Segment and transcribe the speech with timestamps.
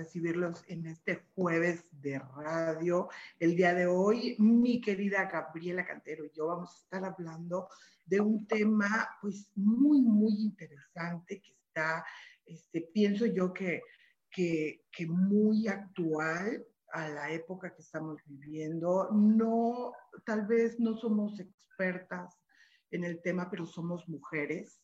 [0.00, 3.10] Recibirlos en este jueves de radio.
[3.38, 7.68] El día de hoy, mi querida Gabriela Cantero y yo vamos a estar hablando
[8.06, 12.02] de un tema, pues, muy, muy interesante que está,
[12.46, 13.82] este, pienso yo que,
[14.30, 19.10] que, que muy actual a la época que estamos viviendo.
[19.12, 19.92] No,
[20.24, 22.40] tal vez no somos expertas
[22.90, 24.80] en el tema, pero somos mujeres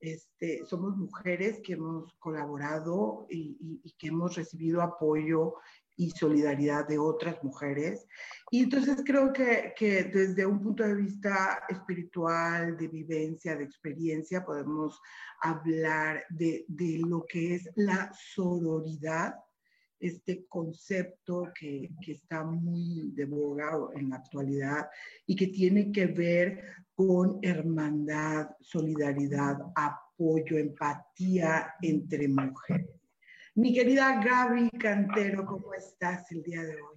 [0.00, 5.54] este, somos mujeres que hemos colaborado y, que hemos recibido apoyo
[5.96, 8.06] y solidaridad de otras mujeres.
[8.50, 9.72] Y entonces creo que,
[10.12, 15.00] desde un punto de vista espiritual, de vivencia, de experiencia, podemos
[15.40, 16.66] hablar de
[17.06, 19.34] lo que es la sororidad
[20.00, 24.88] este concepto que, que, está muy de boga en la actualidad
[25.26, 26.62] y que tiene que ver
[26.94, 32.96] con hermandad, solidaridad, apoyo, empatía entre mujeres.
[33.54, 36.96] Mi querida Gaby Cantero, ¿cómo estás el día de hoy?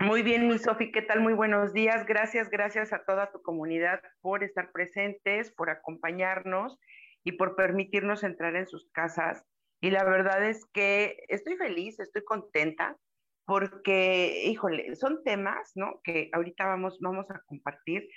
[0.00, 1.20] Muy bien, mi Sofi, ¿qué tal?
[1.20, 2.04] Muy buenos días.
[2.06, 6.78] Gracias, gracias a toda tu comunidad por estar presentes, por acompañarnos
[7.24, 9.44] y por permitirnos entrar en sus casas
[9.84, 12.96] y la verdad es que estoy feliz, estoy contenta,
[13.44, 16.00] porque, híjole, son temas, ¿no?
[16.02, 18.08] Que ahorita vamos, vamos a compartir.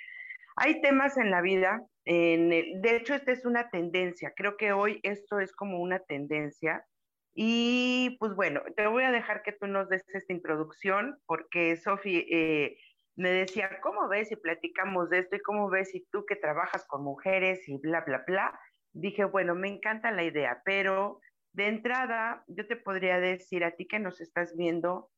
[0.56, 5.00] Hay temas en la vida, en de hecho, esta es una tendencia, creo que hoy
[5.02, 6.86] esto es como una tendencia.
[7.34, 12.26] Y pues bueno, te voy a dejar que tú nos des esta introducción, porque Sofi
[12.30, 12.78] eh,
[13.14, 15.36] me decía, ¿cómo ves si platicamos de esto?
[15.36, 18.58] ¿Y cómo ves si tú que trabajas con mujeres y bla, bla, bla?
[18.94, 21.20] Dije, bueno, me encanta la idea, pero
[21.58, 25.10] de entrada, yo te podría decir a ti que nos estás viendo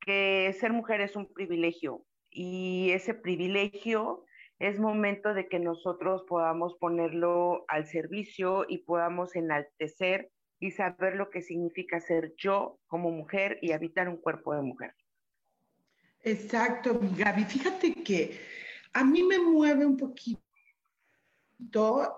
[0.00, 4.24] que ser mujer es un privilegio y ese privilegio
[4.58, 11.30] es momento de que nosotros podamos ponerlo al servicio y podamos enaltecer y saber lo
[11.30, 14.92] que significa ser yo como mujer y habitar un cuerpo de mujer.
[16.24, 17.44] Exacto, Gaby.
[17.44, 18.40] Fíjate que
[18.92, 20.40] a mí me mueve un poquito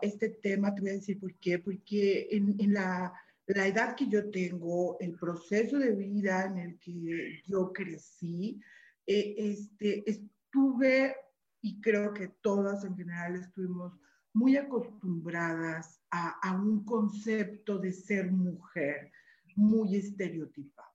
[0.00, 3.12] este tema, te voy a decir por qué, porque en la
[3.48, 8.60] la edad que yo tengo, el proceso de vida en el que yo crecí,
[9.06, 11.16] eh, este, estuve,
[11.62, 13.98] y creo que todas en general estuvimos
[14.34, 19.10] muy acostumbradas a, a un concepto de ser mujer
[19.56, 20.88] muy estereotipado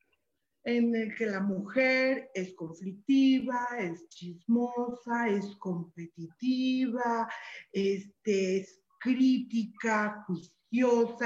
[0.65, 7.29] en el que la mujer es conflictiva, es chismosa, es competitiva,
[7.73, 10.62] este, es crítica, juiciosa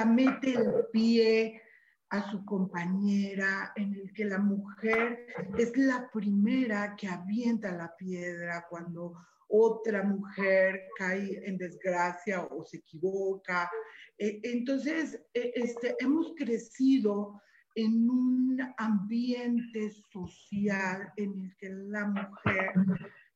[0.06, 1.62] mete el pie
[2.09, 5.28] a su compañera, en el que la mujer
[5.58, 9.13] es la primera que avienta la piedra cuando
[9.50, 13.69] otra mujer cae en desgracia o se equivoca.
[14.18, 17.41] E, entonces, e, este, hemos crecido
[17.75, 22.74] en un ambiente social en el que la mujer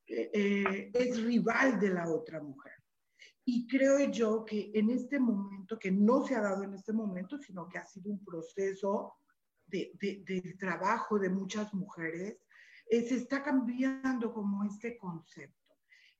[0.07, 2.80] eh, eh, es rival de la otra mujer.
[3.45, 7.37] Y creo yo que en este momento, que no se ha dado en este momento,
[7.39, 9.15] sino que ha sido un proceso
[9.65, 12.37] de, del trabajo de muchas mujeres,
[12.89, 15.57] eh, se está cambiando como este concepto.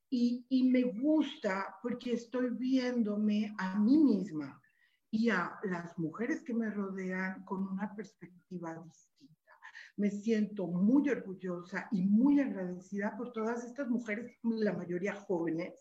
[0.10, 4.62] Y, y me gusta porque estoy viéndome a mí misma
[5.10, 9.52] y a las mujeres que me rodean con una perspectiva distinta.
[9.98, 15.74] Me siento muy orgullosa y muy agradecida por todas estas mujeres, la mayoría jóvenes,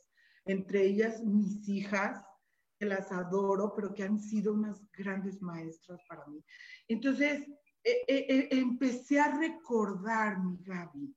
[0.50, 2.24] entre ellas mis hijas,
[2.80, 6.42] que las adoro, pero que han sido unas grandes maestras para mí.
[6.88, 7.42] Entonces,
[7.84, 11.14] eh, eh, eh, empecé a recordar, mi Gaby,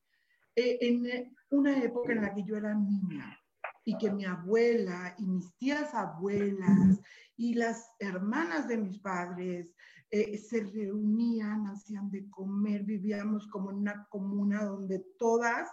[0.56, 3.40] en una época en la que yo era niña
[3.86, 7.00] y que mi abuela y mis tías abuelas
[7.38, 9.74] y las hermanas de mis padres
[10.12, 15.68] se reunían, hacían de comer, vivíamos como en una comuna donde todas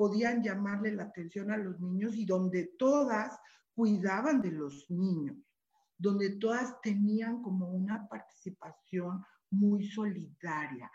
[0.00, 3.38] podían llamarle la atención a los niños y donde todas
[3.74, 5.36] cuidaban de los niños,
[5.98, 10.90] donde todas tenían como una participación muy solidaria.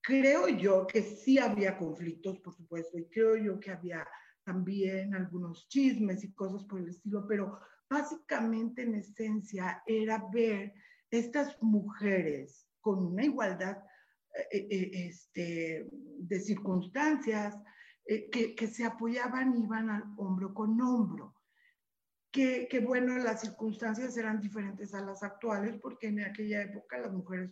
[0.00, 4.04] Creo yo que sí había conflictos, por supuesto, y creo yo que había
[4.42, 10.74] también algunos chismes y cosas por el estilo, pero básicamente en esencia era ver
[11.12, 13.78] estas mujeres con una igualdad
[14.50, 17.56] eh, eh, este, de circunstancias
[18.08, 21.34] eh, que, se apoyaban, iban al hombro con hombro.
[22.30, 27.50] Que, bueno, las circunstancias eran diferentes a las actuales porque en aquella época las mujeres,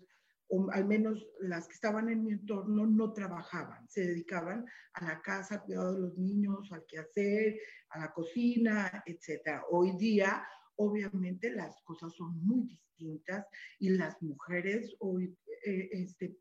[0.48, 5.22] o al menos las que estaban en mi entorno, no trabajaban, se dedicaban a la
[5.22, 7.58] casa, al cuidado de los niños, al quehacer,
[7.88, 9.62] a la cocina, etc.
[9.70, 10.46] Hoy día,
[10.76, 13.46] obviamente, las cosas son muy distintas
[13.78, 15.34] y las mujeres hoy
[15.64, 16.36] eh, este,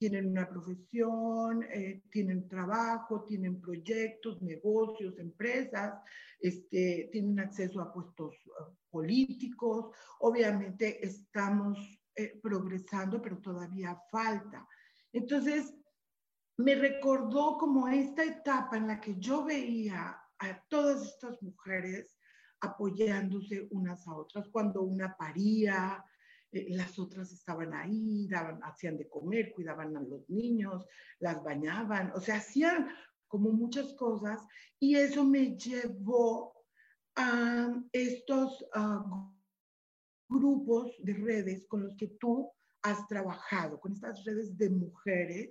[0.00, 6.00] tienen una profesión, eh, tienen trabajo, tienen proyectos, negocios, empresas,
[6.40, 9.94] este, tienen acceso a puestos uh, políticos.
[10.20, 11.78] Obviamente estamos
[12.16, 14.66] eh, progresando, pero todavía falta.
[15.12, 15.74] Entonces,
[16.56, 22.16] me recordó como esta etapa en la que yo veía a todas estas mujeres
[22.62, 26.02] apoyándose unas a otras, cuando una paría,
[26.52, 30.86] eh, las otras estaban ahí, daban, hacían de comer, cuidaban a los niños,
[31.18, 32.88] las bañaban, o sea, hacían
[33.28, 34.40] como muchas cosas
[34.78, 36.52] y eso me llevó
[37.16, 39.30] a estos ah,
[40.28, 42.50] grupos de redes con los que tú
[42.82, 45.50] has trabajado, con estas redes de mujeres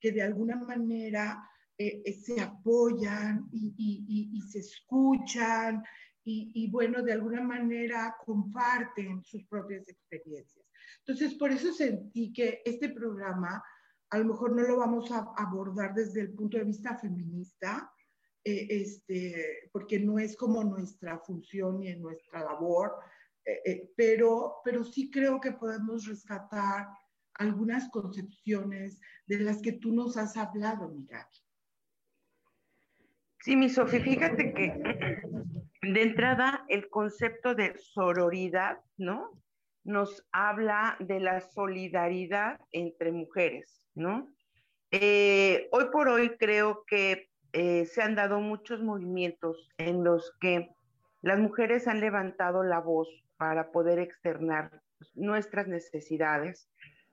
[0.00, 1.48] que de alguna manera
[1.78, 5.82] eh, eh, se apoyan y, y, se escuchan
[6.28, 10.66] y, bueno, de alguna manera comparten sus propias experiencias.
[10.98, 13.62] Entonces, por eso sentí que este programa
[14.10, 17.92] a lo mejor no lo vamos a abordar desde el punto de vista feminista,
[18.42, 22.96] eh, este, porque no es como nuestra función y nuestra labor,
[23.44, 26.88] eh, eh, pero, pero sí creo que podemos rescatar
[27.34, 31.24] algunas concepciones de las que tú nos has hablado, Miguel.
[33.40, 35.22] Sí, mi Sofi, fíjate que
[35.92, 39.30] de entrada el concepto de sororidad, ¿no?
[39.84, 44.28] Nos habla de la solidaridad entre mujeres, ¿no?
[44.90, 50.70] Eh, hoy por hoy creo que eh, se han dado muchos movimientos en los que
[51.22, 54.82] las mujeres han levantado la voz para poder externar
[55.14, 56.68] nuestras necesidades,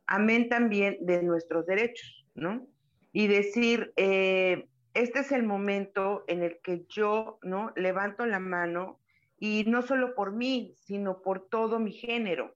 [0.08, 2.68] amén también de nuestros derechos, ¿no?
[3.12, 7.72] Y decir, eh, este es el momento en el que yo, ¿no?
[7.76, 9.00] Levanto la mano
[9.40, 12.56] y no solo por mí, sino por todo mi género,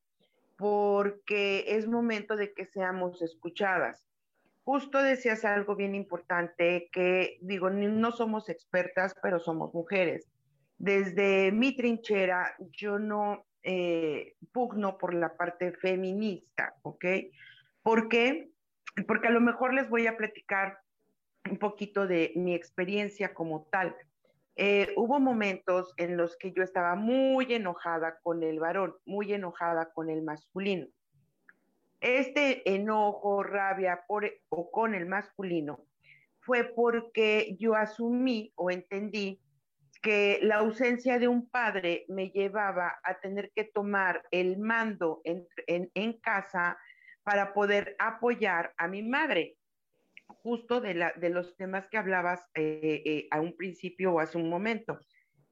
[0.56, 4.07] porque es momento de que seamos escuchadas.
[4.63, 10.30] Justo decías algo bien importante que digo, no somos expertas, pero somos mujeres.
[10.78, 17.06] Desde mi trinchera, yo no eh, pugno por la parte feminista, ¿ok?
[17.81, 18.51] ¿Por qué?
[19.07, 20.80] Porque a lo mejor les voy a platicar
[21.49, 23.95] un poquito de mi experiencia como tal.
[24.55, 29.91] Eh, hubo momentos en los que yo estaba muy enojada con el varón, muy enojada
[29.94, 30.88] con el masculino.
[31.99, 35.86] Este enojo, rabia por, o con el masculino
[36.39, 39.41] fue porque yo asumí o entendí
[40.01, 45.45] que la ausencia de un padre me llevaba a tener que tomar el mando en,
[45.67, 46.77] en casa
[47.24, 49.56] para poder apoyar a mi madre
[50.48, 54.38] justo de, la, de los temas que hablabas eh, eh, a un principio o hace
[54.38, 54.98] un momento.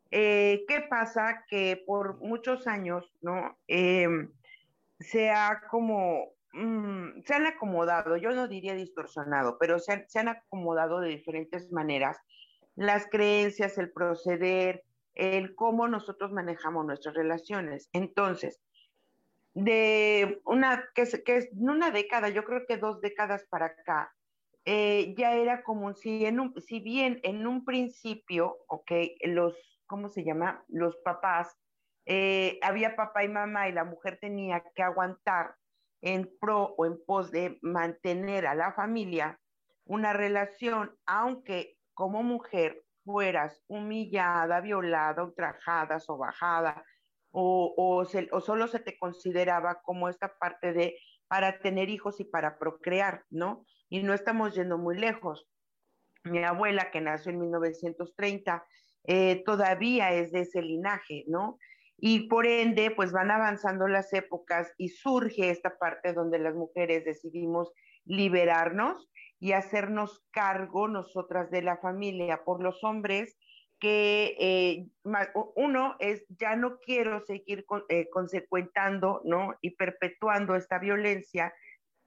[0.10, 1.44] Eh, ¿Qué pasa?
[1.50, 3.58] Que por muchos años, ¿no?
[3.68, 4.32] Em,
[4.98, 10.20] se ha como, mm, se han acomodado, yo no diría distorsionado, pero se han, se
[10.20, 12.18] han acomodado de diferentes maneras
[12.78, 17.90] las creencias, el proceder, el cómo nosotros manejamos nuestras relaciones.
[17.92, 18.62] Entonces,
[19.56, 24.14] de una, que, que una década, yo creo que dos décadas para acá,
[24.65, 28.91] eh, ya era como si, en un, si bien en un principio, ok,
[29.25, 29.55] los,
[29.86, 30.63] ¿cómo se llama?
[30.67, 31.55] Los papás,
[32.05, 35.55] eh, había papá y mamá y la mujer tenía que aguantar
[36.01, 39.39] en pro o en pos de mantener a la familia
[39.86, 46.84] una relación, aunque como mujer fueras humillada, violada, ultrajada, sobajada,
[47.31, 52.24] o, o, o solo se te consideraba como esta parte de para tener hijos y
[52.25, 53.65] para procrear, ¿no?
[53.89, 55.48] Y no estamos yendo muy lejos.
[56.24, 58.65] Mi abuela, que nació en 1930,
[59.04, 61.60] eh, todavía es de ese linaje, ¿no?
[61.98, 67.06] Y por ende, pues van avanzando las épocas y surge esta parte donde las mujeres
[67.06, 67.72] decidimos
[68.06, 72.44] liberarnos y hacernos cargo nosotras de la familia.
[72.44, 73.38] Por los hombres,
[73.80, 74.88] que eh,
[75.56, 79.56] uno es, ya no quiero seguir eh, consecuentando, ¿no?
[79.62, 81.54] Y perpetuando esta violencia,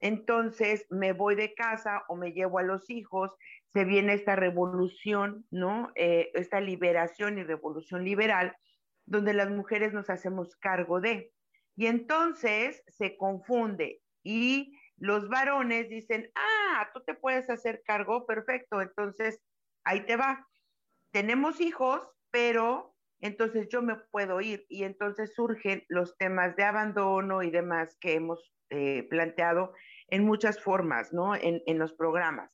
[0.00, 3.30] entonces me voy de casa o me llevo a los hijos,
[3.66, 5.90] se viene esta revolución, ¿no?
[5.94, 8.56] Eh, esta liberación y revolución liberal,
[9.06, 11.32] donde las mujeres nos hacemos cargo de.
[11.76, 18.82] Y entonces se confunde y los varones dicen, ah, tú te puedes hacer cargo, perfecto,
[18.82, 19.40] entonces
[19.84, 20.48] ahí te va
[21.10, 22.00] tenemos hijos,
[22.30, 27.96] pero entonces yo me puedo ir y entonces surgen los temas de abandono y demás
[28.00, 29.72] que hemos eh, planteado
[30.08, 31.34] en muchas formas, ¿no?
[31.34, 32.50] En, en los programas.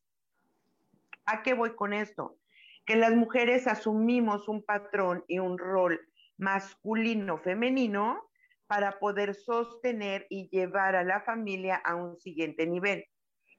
[1.26, 2.38] ¿A qué voy con esto?
[2.85, 6.00] Que las mujeres asumimos un patrón y un rol
[6.37, 8.30] masculino-femenino
[8.66, 13.04] para poder sostener y llevar a la familia a un siguiente nivel.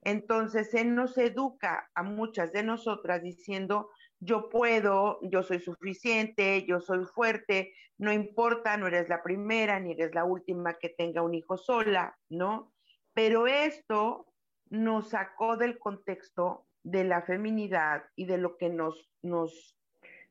[0.02, 6.80] Entonces, se nos educa a muchas de nosotras diciendo, yo puedo, yo soy suficiente, yo
[6.80, 11.34] soy fuerte, no importa, no eres la primera ni eres la última que tenga un
[11.34, 12.72] hijo sola, ¿no?
[13.14, 14.26] Pero esto
[14.68, 19.76] nos sacó del contexto de la feminidad y de lo que nos, nos,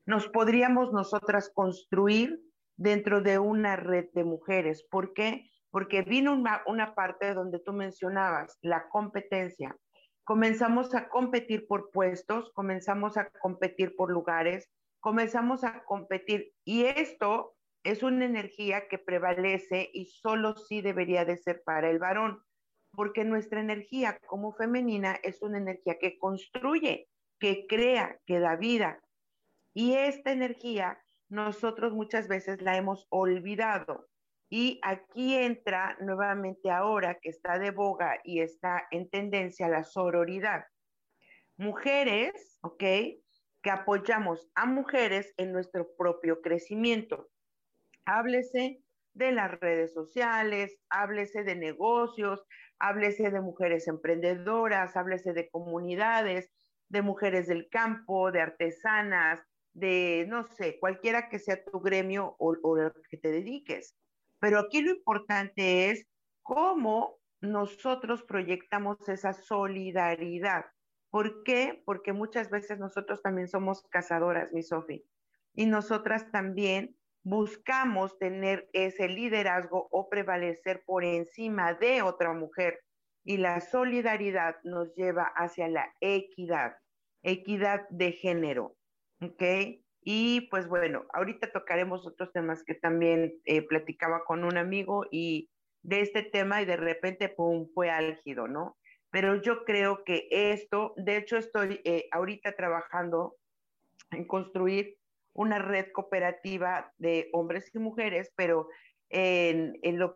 [0.05, 2.41] nos podríamos nosotras construir
[2.77, 4.83] dentro de una red de mujeres.
[4.83, 5.49] ¿Por qué?
[5.71, 9.75] Porque vino una, una parte donde tú mencionabas la competencia,
[10.25, 17.55] comenzamos a competir por puestos, comenzamos a competir por lugares, comenzamos a competir y esto
[17.83, 22.43] es una energía que prevalece y solo sí debería de ser para el varón,
[22.91, 27.07] porque nuestra energía como femenina es una energía que construye,
[27.39, 28.99] que crea, que da vida.
[29.75, 34.07] Y esta energía nosotros muchas veces la hemos olvidado.
[34.49, 40.65] Y aquí entra nuevamente ahora que está de boga y está en tendencia la sororidad.
[41.57, 42.79] Mujeres, ¿ok?
[42.79, 47.29] Que apoyamos a mujeres en nuestro propio crecimiento.
[48.05, 48.81] Háblese
[49.13, 52.45] de las redes sociales, háblese de negocios,
[52.77, 56.51] háblese de mujeres emprendedoras, háblese de comunidades,
[56.89, 59.41] de mujeres del campo, de artesanas,
[59.73, 63.95] de, no sé, cualquiera que sea tu gremio o, o que te dediques.
[64.45, 66.05] Pero aquí lo importante es
[66.43, 70.65] cómo nosotros proyectamos esa solidaridad.
[71.09, 71.81] ¿Por qué?
[71.83, 75.03] Porque muchas veces nosotros también somos cazadoras, mi Sofi,
[75.55, 82.81] y nosotras también buscamos tener ese liderazgo o prevalecer por encima de otra mujer.
[83.23, 86.75] Y la solidaridad nos lleva hacia la equidad,
[87.23, 88.77] equidad de género.
[89.23, 89.41] ¿Ok?
[90.07, 95.49] Y pues bueno, ahorita tocaremos otros temas que también eh, platicaba con un amigo y
[95.81, 98.77] de este tema y de repente, pum, fue álgido, ¿no?
[99.09, 103.35] Pero yo creo que esto, de hecho estoy eh, ahorita trabajando
[104.11, 104.95] en construir
[105.33, 108.69] una red cooperativa de hombres y mujeres, pero
[109.09, 110.15] en, lo,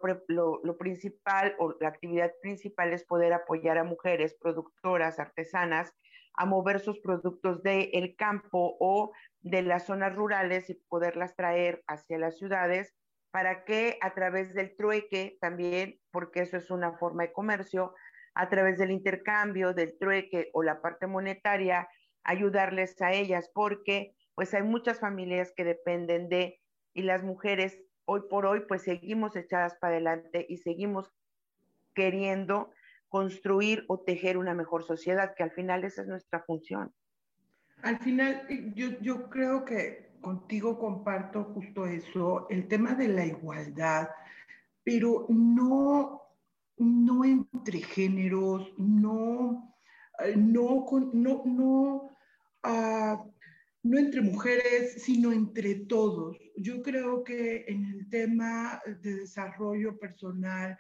[0.63, 5.93] lo, principal o la actividad principal es poder apoyar a mujeres productoras, artesanas,
[6.34, 12.18] a mover sus productos del campo o de las zonas rurales y poderlas traer hacia
[12.18, 12.94] las ciudades
[13.32, 17.94] para que a través del trueque también, porque eso es una forma de comercio,
[18.34, 21.88] a través del intercambio, del trueque o la parte monetaria,
[22.24, 26.62] ayudarles a ellas, porque pues hay muchas familias que dependen de,
[26.94, 31.12] y las mujeres hoy por hoy pues seguimos echadas para adelante y seguimos
[31.94, 32.72] queriendo
[33.10, 36.94] construir o tejer una mejor sociedad, que al final esa es nuestra función.
[37.82, 43.25] Al final, eh, yo, yo creo que contigo comparto justo eso, el tema de la
[43.25, 44.10] igualdad,
[44.84, 46.22] pero no,
[46.78, 49.74] no entre géneros, no,
[50.20, 52.10] eh, no, no, no,
[52.63, 53.34] uh,
[53.84, 56.38] no entre mujeres, sino entre todos.
[56.58, 60.78] Yo creo que en el tema de desarrollo personal,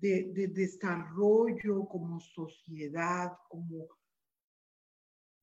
[0.00, 3.88] de, de desarrollo como sociedad, como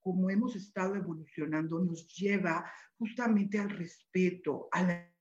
[0.07, 2.63] como hemos estado evolucionando, nos lleva
[2.97, 5.13] justamente al respeto, a la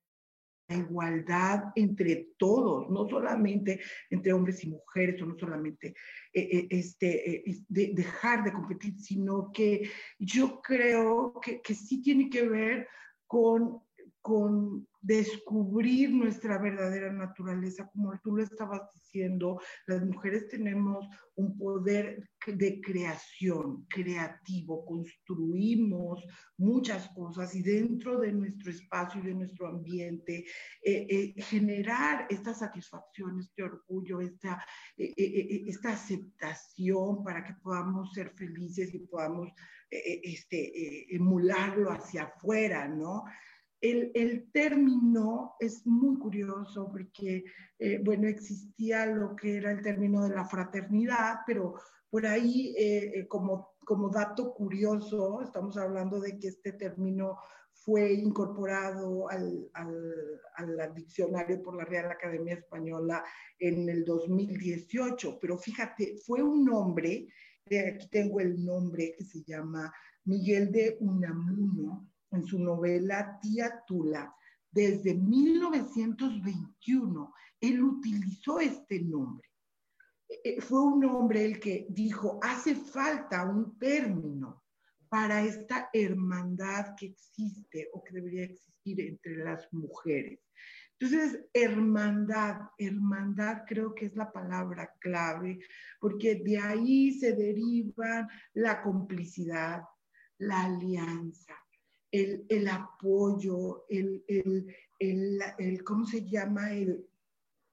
[0.69, 5.89] igualdad entre todos, no solamente entre hombres y mujeres, o no solamente
[6.33, 9.91] eh, eh, este, eh, dejar de competir, sino que
[10.21, 12.89] yo creo que, que sí tiene que ver
[13.27, 13.83] con
[14.27, 21.07] con descubrir nuestra verdadera naturaleza, como tú lo estabas diciendo, las mujeres tenemos
[21.37, 26.25] un poder de creación, creativo, construimos
[26.59, 30.45] muchas cosas y dentro de nuestro espacio y de nuestro ambiente,
[30.83, 34.61] eh, eh, generar esta satisfacción, este orgullo, esta,
[34.97, 39.53] eh, esta aceptación para que podamos ser felices y podamos
[39.89, 43.23] este, emularlo hacia afuera, ¿no?
[43.91, 47.45] El, término es muy curioso porque,
[47.79, 51.75] eh, bueno, existía lo que era el término de la fraternidad, pero
[52.11, 53.75] por ahí, eh, eh, como,
[54.13, 57.39] dato curioso, estamos hablando de que este término
[57.73, 59.71] fue incorporado al,
[60.95, 63.23] diccionario por la Real Academia Española
[63.59, 67.29] en el 2018, pero fíjate, fue un hombre,
[67.67, 69.93] aquí tengo el nombre que se llama
[70.25, 74.35] Miguel de Unamuno, en su novela Tía Tula,
[74.71, 79.49] desde 1921, él utilizó este nombre.
[80.29, 84.63] Eh, eh, fue un hombre el que dijo, hace falta un término
[85.09, 90.41] para esta hermandad que existe o que debería existir entre las mujeres.
[90.99, 95.59] Entonces, hermandad, hermandad creo que es la palabra clave,
[96.01, 99.83] porque de ahí se deriva la complicidad,
[100.39, 101.55] la alianza,
[102.49, 104.25] el, apoyo, el,
[104.99, 106.73] el, ¿cómo se llama?
[106.73, 107.07] El,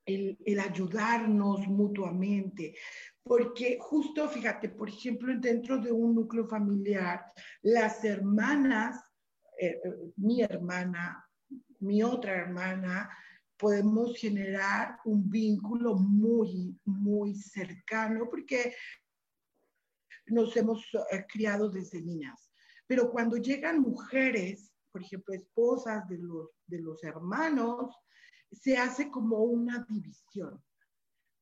[0.05, 2.75] el, ayudarnos mutuamente.
[3.23, 7.25] Porque justo, fíjate, por ejemplo, dentro de un núcleo familiar,
[7.61, 8.99] las hermanas,
[9.59, 11.25] eh, eh, mi hermana,
[11.79, 13.09] mi otra hermana,
[13.57, 18.75] podemos generar un vínculo muy, muy cercano porque
[20.25, 22.52] nos hemos eh, criado desde niñas.
[22.87, 27.95] Pero cuando llegan mujeres, por ejemplo, esposas de los, de los hermanos,
[28.51, 30.63] se hace como una división,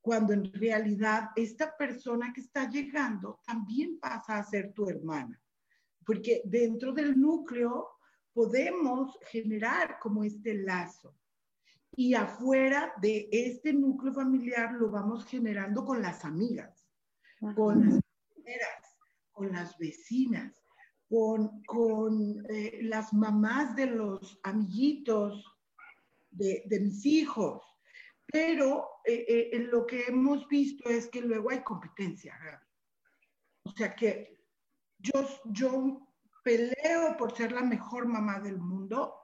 [0.01, 5.39] cuando en realidad esta persona que está llegando también pasa a ser tu hermana,
[6.05, 7.89] porque dentro del núcleo
[8.33, 11.17] podemos generar como este lazo.
[11.93, 16.87] Y afuera de este núcleo familiar lo vamos generando con las amigas,
[17.53, 17.99] con las
[18.37, 18.97] mujeres,
[19.33, 20.61] con las vecinas
[21.65, 25.45] con, eh, las mamás de los amiguitos
[26.29, 27.61] de, mis hijos.
[28.25, 32.33] Pero eh, eh, lo que hemos visto es que luego hay competencia,
[33.63, 34.39] O sea que
[34.99, 36.07] yo, yo
[36.43, 39.15] peleo por ser la mejor mamá del mundo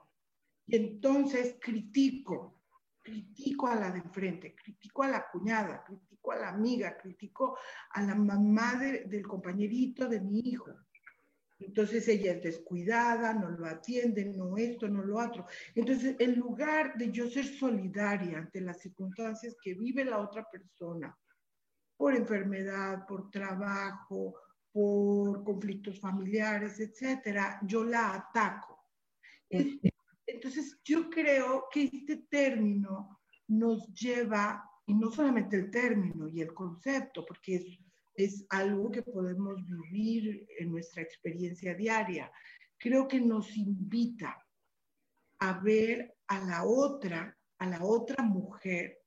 [0.66, 2.60] y entonces critico,
[3.02, 7.56] critico a la de enfrente, critico a la cuñada, critico a la amiga, critico
[7.92, 10.66] a la mamá del compañerito de mi hijo.
[11.60, 15.46] Entonces ella es descuidada, no lo atiende, no esto, no lo otro.
[15.74, 21.16] Entonces, en lugar de yo ser solidaria ante las circunstancias que vive la otra persona,
[21.96, 24.36] por enfermedad, por trabajo,
[24.70, 28.78] por conflictos familiares, etcétera, yo la ataco.
[29.48, 36.54] Entonces, yo creo que este término nos lleva, y no solamente el término y el
[36.54, 37.78] concepto, porque es
[38.18, 42.30] es algo que podemos vivir en nuestra experiencia diaria.
[42.76, 44.44] Creo que nos invita
[45.38, 48.98] a ver a la otra, a la otra mujer,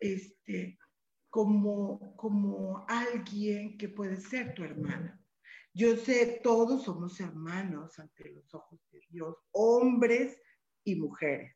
[0.00, 0.78] este,
[1.28, 5.20] como, como alguien que puede ser tu hermana.
[5.74, 10.40] Yo sé, todos somos hermanos ante los ojos de Dios, hombres
[10.84, 11.55] y mujeres.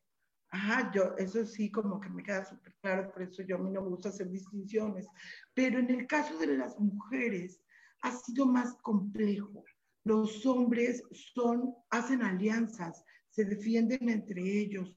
[0.53, 3.71] Ajá, yo, eso sí, como que me queda súper claro, por eso yo a mí
[3.71, 5.07] no me gusta hacer distinciones.
[5.55, 7.63] Pero en el caso de las mujeres
[8.03, 9.65] ha sido más complejo.
[10.05, 14.97] Los hombres son, hacen alianzas, se defienden entre ellos,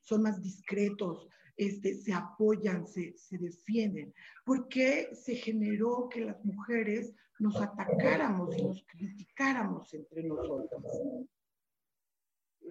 [0.00, 4.12] son más discretos, este, se apoyan, se, se defienden.
[4.44, 10.82] ¿Por qué se generó que las mujeres nos atacáramos y nos criticáramos entre nosotras?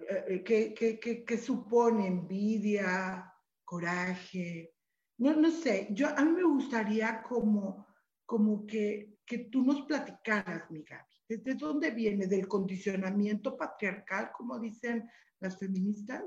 [0.08, 3.32] Eh, eh, ¿Qué supone envidia,
[3.72, 4.74] coraje.
[5.16, 7.86] No, no sé, yo a mí me gustaría como,
[8.26, 11.14] como que, que tú nos platicaras, mi Gaby.
[11.26, 12.26] ¿Desde dónde viene?
[12.26, 15.08] ¿Del condicionamiento patriarcal, como dicen
[15.40, 16.22] las feministas?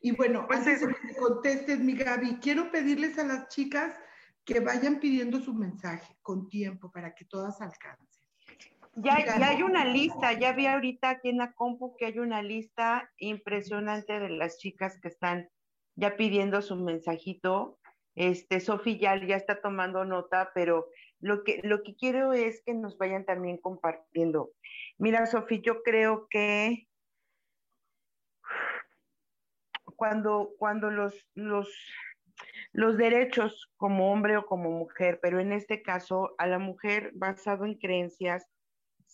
[0.00, 3.94] Y bueno, pues antes de que contestes, mi Gaby, quiero pedirles a las chicas
[4.44, 8.05] que vayan pidiendo su mensaje con tiempo para que todas alcancen.
[8.98, 12.42] Ya, ya, hay una lista, ya vi ahorita aquí en la compu que hay una
[12.42, 15.50] lista impresionante de las chicas que están
[15.96, 17.78] ya pidiendo su mensajito.
[18.14, 20.88] Este, Sofi ya, ya está tomando nota, pero
[21.20, 24.52] lo que, lo que quiero es que nos vayan también compartiendo.
[24.96, 26.88] Mira, Sofi, yo creo que
[29.94, 31.68] cuando, cuando los, los,
[32.72, 37.66] los derechos como hombre o como mujer, pero en este caso a la mujer basado
[37.66, 38.46] en creencias,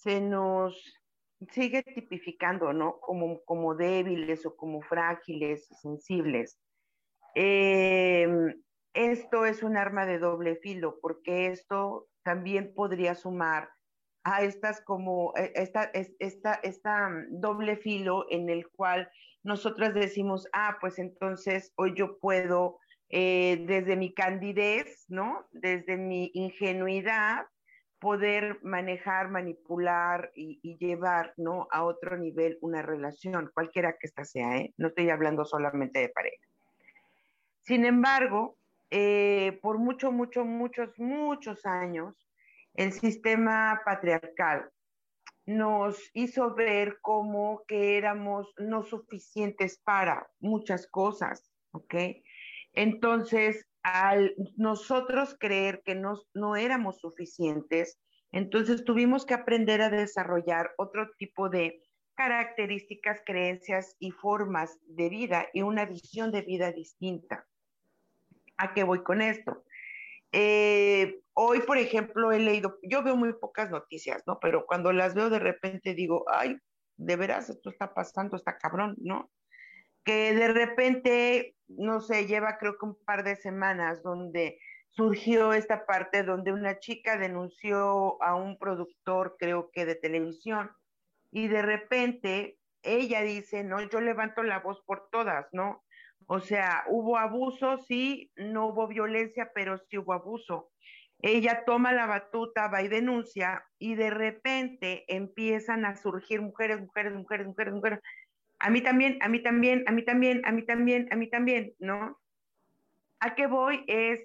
[0.03, 1.01] se nos
[1.51, 2.99] sigue tipificando, ¿no?
[3.01, 6.59] Como, como débiles o como frágiles, sensibles.
[7.35, 8.63] Em,
[8.95, 13.71] esto es un arma de doble filo, porque esto también podría sumar
[14.25, 15.85] a estas como, e, esta,
[16.19, 19.11] esta, esta mm, doble filo en el cual
[19.45, 25.47] nosotras decimos, ah, pues entonces hoy yo puedo, eh, desde mi candidez, ¿no?
[25.53, 27.47] Desde mi ingenuidad,
[28.03, 31.69] poder manejar, manipular y, llevar, ¿no?
[31.71, 34.75] A otro nivel una relación, cualquiera que ésta sea, ¿eh?
[34.77, 36.45] No estoy hablando solamente de pareja.
[37.61, 38.59] Sin embargo,
[38.91, 42.29] eh, por mucho, mucho, muchos, muchos años,
[42.75, 44.69] el sistema patriarcal
[45.47, 51.95] nos hizo ver como que éramos no suficientes para muchas cosas, ¿ok?
[52.73, 57.99] Entonces, al nosotros creer que no, no éramos suficientes,
[58.31, 61.83] entonces tuvimos que aprender a desarrollar otro tipo de
[62.15, 67.47] características, creencias y formas de vida y una visión de vida distinta.
[68.57, 69.65] ¿A qué voy con esto?
[70.31, 74.39] Eh, hoy, por ejemplo, he leído, yo veo muy pocas noticias, ¿no?
[74.41, 76.57] Pero cuando las veo de repente digo, ay,
[76.97, 79.31] de veras, esto está pasando, está cabrón, ¿no?
[80.05, 84.59] Que de repente, no sé, lleva creo que un par de semanas donde
[84.91, 90.71] surgió esta parte donde una chica denunció a un productor, creo que de televisión,
[91.31, 95.83] y de repente ella dice, no, yo levanto la voz por todas, ¿no?
[96.27, 100.71] O sea, hubo abuso, sí, no hubo violencia, pero sí hubo abuso.
[101.19, 107.15] Ella toma la batuta, va y denuncia, y de repente empiezan a surgir mujeres, mujeres,
[107.15, 108.01] mujeres, mujeres, mujeres.
[108.63, 111.75] A mí también, a mí también, a mí también, a mí también, a mí también,
[111.81, 112.17] ¿no?
[113.19, 113.83] ¿A qué voy?
[113.89, 114.21] Es,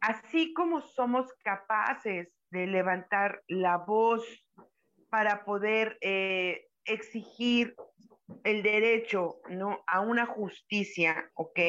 [0.00, 4.26] así como somos capaces de levantar la voz
[5.08, 7.76] para poder eh, exigir
[8.42, 9.84] el derecho ¿no?
[9.86, 11.60] a una justicia, ¿ok?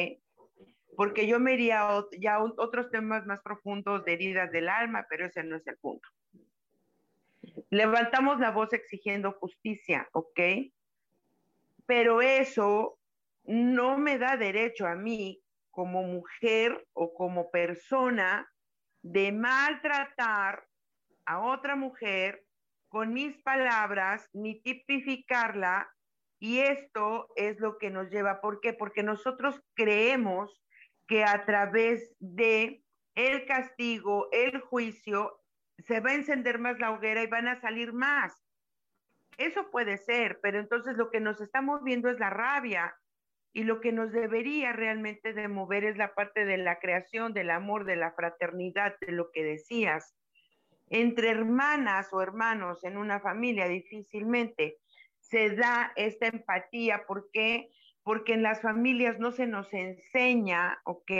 [0.96, 1.88] Porque yo me iría
[2.18, 5.76] ya a otros temas más profundos de heridas del alma, pero ese no es el
[5.76, 6.08] punto.
[7.70, 10.40] Levantamos la voz exigiendo justicia, ¿ok?
[11.86, 12.98] Pero eso
[13.44, 18.48] no me da derecho a mí como mujer o como persona
[19.02, 20.66] de maltratar
[21.26, 22.44] a otra mujer
[22.88, 25.90] con mis palabras ni tipificarla
[26.38, 28.74] y esto es lo que nos lleva, ¿por qué?
[28.74, 30.62] Porque nosotros creemos
[31.06, 32.82] que a través de
[33.14, 35.40] el castigo, el juicio,
[35.78, 38.43] se va a encender más la hoguera y van a salir más.
[39.38, 42.94] Eso puede ser, pero entonces lo que nos estamos viendo es la rabia
[43.52, 47.50] y lo que nos debería realmente de mover es la parte de la creación, del
[47.50, 50.14] amor, de la fraternidad, de lo que decías.
[50.88, 54.78] Entre hermanas o hermanos en una familia difícilmente
[55.20, 57.06] se da esta empatía.
[57.06, 57.70] ¿Por qué?
[58.02, 61.12] Porque en las familias no se nos enseña, ¿ok?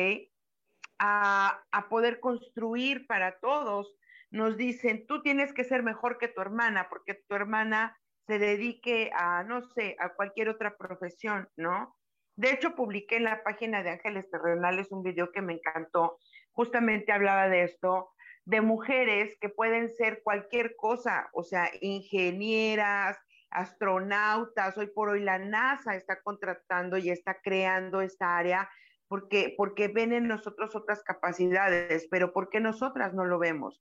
[0.99, 3.97] A, a poder construir para todos.
[4.31, 7.97] Nos dicen, tú tienes que ser mejor que tu hermana, porque tu hermana
[8.27, 11.97] se dedique a, no sé, a cualquier otra profesión, ¿no?
[12.37, 16.19] De hecho, publiqué en la página de Ángeles Terrenales un video que me encantó.
[16.53, 18.11] Justamente hablaba de esto,
[18.45, 23.19] de mujeres que pueden ser cualquier cosa, o sea, ingenieras,
[23.51, 28.69] astronautas, hoy por hoy la NASA está contratando y está creando esta área
[29.07, 33.81] porque, porque ven en nosotros otras capacidades, pero ¿por qué nosotras no lo vemos?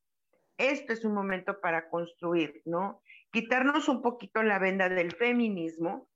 [0.57, 3.01] Este es un momento para construir, ¿no?
[3.33, 6.07] Quitarnos un poquito la venda del feminismo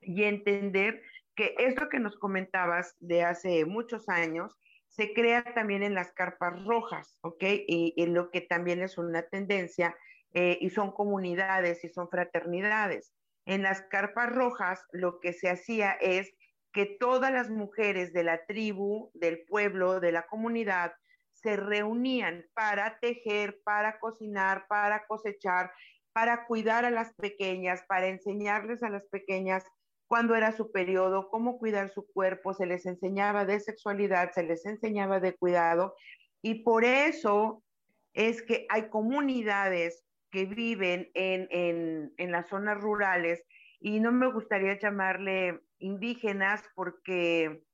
[0.00, 1.02] y entender
[1.34, 6.64] que esto que nos comentabas de hace muchos años se crea también en las carpas
[6.64, 7.42] rojas, ¿ok?
[7.42, 9.96] Y, y lo que también es una tendencia
[10.32, 13.12] eh, y son comunidades y son fraternidades.
[13.46, 16.32] En las carpas rojas lo que se hacía es
[16.72, 20.92] que todas las mujeres de la tribu, del pueblo, de la comunidad,
[21.32, 25.72] se reunían para tejer, para cocinar, para cosechar,
[26.14, 29.64] para cuidar a las pequeñas, para enseñarles a las pequeñas
[30.06, 34.64] cuándo era su periodo, cómo cuidar su cuerpo, se les enseñaba de sexualidad, se les
[34.64, 35.96] enseñaba de cuidado.
[36.40, 37.64] Y por eso
[38.12, 43.44] es que hay comunidades que viven en, las zonas rurales
[43.80, 47.64] y no me gustaría llamarle indígenas porque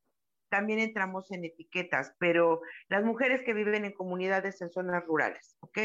[0.48, 5.79] también entramos en etiquetas, pero las mujeres que viven en comunidades en zonas rurales, ¿ok?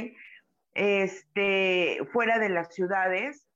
[0.75, 3.47] Este, fuera de las ciudades,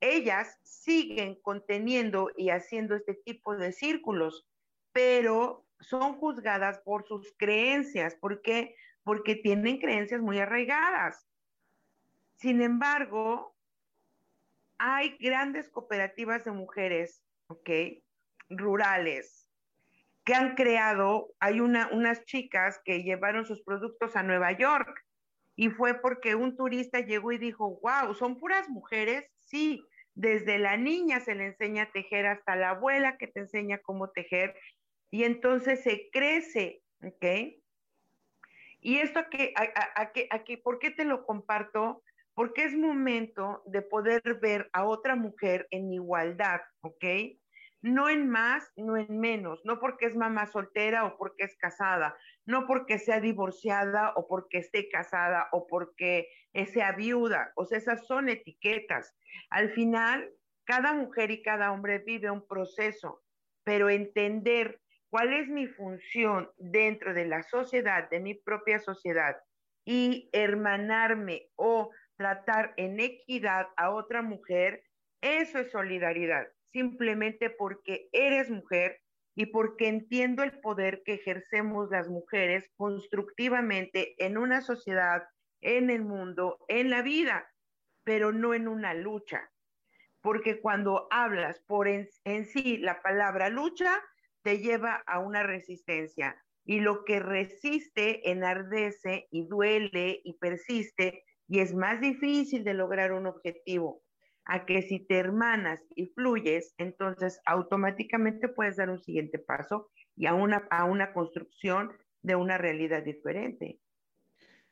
[0.00, 4.46] ellas siguen conteniendo y haciendo este tipo de círculos,
[4.92, 8.14] pero son juzgadas por sus creencias.
[8.14, 8.76] ¿Por qué?
[9.02, 11.26] Porque tienen creencias muy arraigadas.
[12.36, 13.56] Sin embargo,
[14.78, 17.70] hay grandes cooperativas de mujeres, ¿ok?
[18.50, 19.48] Rurales,
[20.22, 25.07] que han creado, hay una, unas chicas que llevaron sus productos a Nueva York
[25.58, 29.28] y fue porque un turista llegó y dijo, wow, ¿son puras mujeres?
[29.40, 33.78] Sí, desde la niña se le enseña a tejer hasta la abuela que te enseña
[33.78, 34.54] cómo tejer
[35.10, 37.24] y entonces se crece, ¿ok?
[38.80, 39.52] Y esto aquí,
[39.96, 42.04] aquí, aquí, ¿por qué te lo comparto?
[42.34, 47.04] Porque es momento de poder ver a otra mujer en igualdad, ¿ok?
[47.80, 52.16] No en más, no en menos, no porque es mamá soltera o porque es casada,
[52.44, 56.28] no porque sea divorciada o porque esté casada o porque
[56.72, 59.16] sea viuda, o sea, esas son etiquetas.
[59.50, 60.28] Al final,
[60.64, 63.22] cada mujer y cada hombre vive un proceso,
[63.64, 69.36] pero entender cuál es mi función dentro de la sociedad, de mi propia sociedad,
[69.84, 74.84] y hermanarme o tratar en equidad a otra mujer,
[75.22, 79.00] eso es solidaridad, simplemente porque eres mujer
[79.34, 85.22] y porque entiendo el poder que ejercemos las mujeres constructivamente en una sociedad,
[85.60, 87.48] en el mundo, en la vida,
[88.04, 89.50] pero no en una lucha.
[90.20, 92.08] Porque cuando hablas por en,
[92.46, 94.02] sí la palabra lucha,
[94.42, 96.36] te lleva a una resistencia.
[96.64, 103.12] Y lo que resiste enardece y duele y persiste y es más difícil de lograr
[103.12, 104.02] un objetivo.
[104.48, 110.26] A que si te hermanas y fluyes, entonces automáticamente puedes dar un siguiente paso y
[110.26, 113.78] a una, a una construcción de una realidad diferente.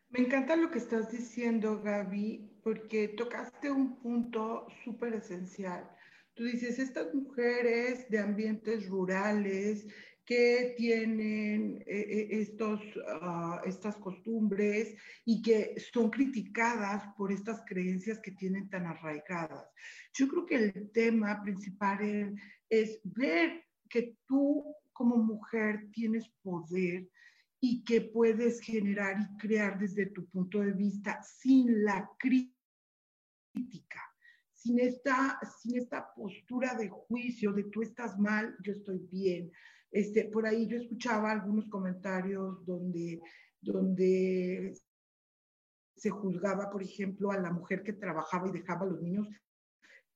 [0.09, 5.89] Me encanta lo que estás diciendo, Gaby, porque tocaste un punto súper esencial.
[6.35, 9.87] Tú dices, estas mujeres de ambientes rurales
[10.27, 12.81] que tienen eh, eh, estos,
[13.23, 19.71] ah, estas costumbres y que son criticadas por estas creencias que tienen tan arraigadas.
[20.13, 22.37] Yo creo que el tema principal
[22.69, 27.09] es ver que tú como mujer tienes poder
[27.61, 32.57] y que puedes generar y crear desde tu punto de vista sin la crítica
[34.67, 39.53] sin esta, sin esta postura de juicio de tú estás mal, yo estoy bien.
[39.91, 43.21] Este, por ahí yo escuchaba algunos comentarios donde,
[43.61, 44.75] donde
[45.97, 49.29] se juzgaba, por ejemplo, a la mujer que trabajaba y dejaba a los niños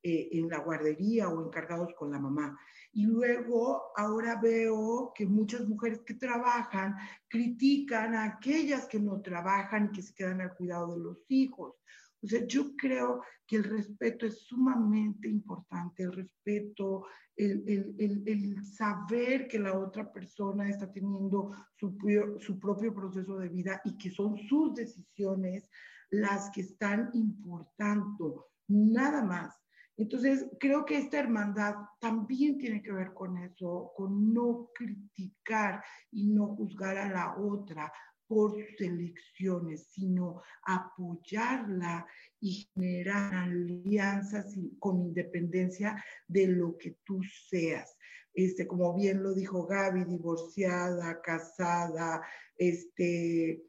[0.02, 2.58] eh, en la guardería o encargados con la mamá.
[2.92, 6.96] Y luego ahora veo que muchas mujeres que trabajan
[7.28, 11.74] critican a aquellas que no trabajan y que se quedan al cuidado de los hijos.
[12.22, 17.06] O sea, yo creo que el respeto es sumamente importante, el respeto,
[17.36, 21.96] el, el, el, saber que la otra persona está teniendo su,
[22.38, 25.68] su propio proceso de vida y que son sus decisiones
[26.10, 29.56] las que están importando, nada más.
[29.96, 36.26] Entonces, creo que esta hermandad también tiene que ver con eso, con no criticar y
[36.26, 37.92] no juzgar a la otra,
[38.30, 42.06] por sus elecciones, sino apoyarla
[42.38, 47.96] y generar alianzas con independencia de lo que tú seas.
[48.32, 52.22] Este, como bien lo dijo Gaby, divorciada, casada,
[52.56, 53.64] este,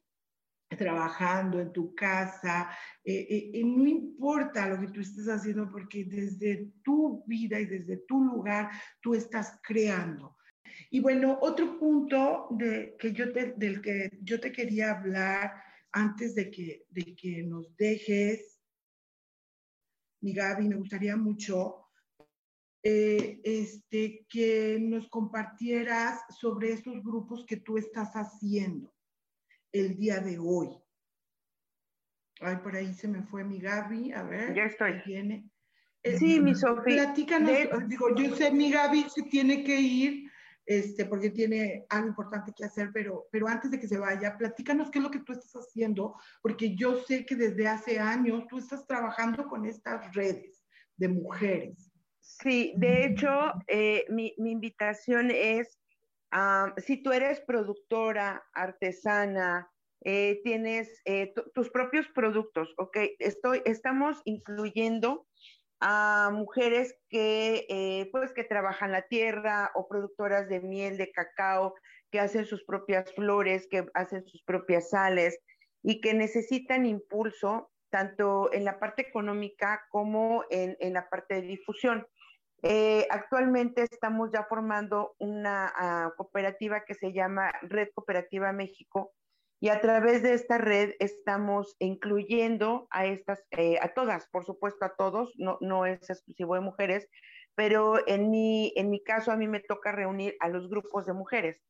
[0.77, 2.69] trabajando en tu casa,
[3.03, 7.65] eh, eh, eh, no importa lo que tú estés haciendo porque desde tu vida y
[7.65, 8.69] desde tu lugar
[9.01, 10.37] tú estás creando.
[10.89, 16.49] Y bueno, otro punto de, que yo del que yo te quería hablar antes de
[16.49, 18.59] que, de que nos dejes,
[20.21, 21.87] mi Gaby, me gustaría mucho
[22.83, 28.93] eh, este, que nos compartieras sobre esos grupos que tú estás haciendo
[29.71, 30.69] el día de hoy.
[32.39, 34.55] Ay, por ahí se me fue mi Gaby, a ver.
[34.55, 35.01] Ya estoy.
[35.05, 35.47] Viene.
[36.17, 37.03] Sí, mi Sofía.
[37.05, 37.51] Platícanos,
[37.87, 40.30] digo, yo sé, mi Gaby se tiene que ir,
[40.65, 44.89] este, porque tiene algo importante que hacer, pero, pero antes de que se vaya, platícanos
[44.89, 48.57] qué es lo que tú estás haciendo, porque yo sé que desde hace años tú
[48.57, 50.63] estás trabajando con estas redes
[50.97, 51.91] de mujeres.
[52.19, 55.79] Sí, de hecho, eh, mi, mi, invitación es,
[56.33, 59.71] uh, si tú eres productora, artesana,
[60.03, 62.97] eh, tienes eh, tus propios productos, ¿ok?
[63.19, 65.27] Estoy, estamos incluyendo
[65.81, 71.73] a mujeres que, eh, pues, que trabajan la tierra o productoras de miel, de cacao,
[72.11, 75.39] que hacen sus propias flores, que hacen sus propias sales
[75.81, 82.07] y que necesitan impulso tanto en la parte económica como en, la parte de difusión.
[82.63, 89.13] Eh, actualmente estamos ya formando una ah, cooperativa que se llama Red Cooperativa México
[89.61, 94.83] y a través de esta red estamos incluyendo a estas, eh, a todas, por supuesto
[94.85, 97.07] a todos, no, no es exclusivo de mujeres,
[97.53, 101.13] pero en mi, en mi caso a mí me toca reunir a los grupos de
[101.13, 101.61] mujeres.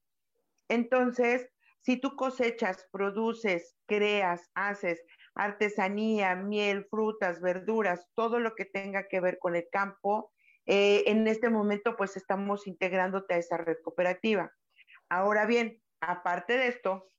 [0.70, 1.50] Entonces,
[1.82, 5.04] si tú cosechas, produces, creas, haces
[5.36, 10.32] artesanía, miel, frutas, verduras, todo lo que tenga que ver con el campo,
[10.66, 14.54] eh, en este momento pues estamos integrándote a esa red cooperativa.
[15.10, 17.12] Ahora bien, aparte de esto,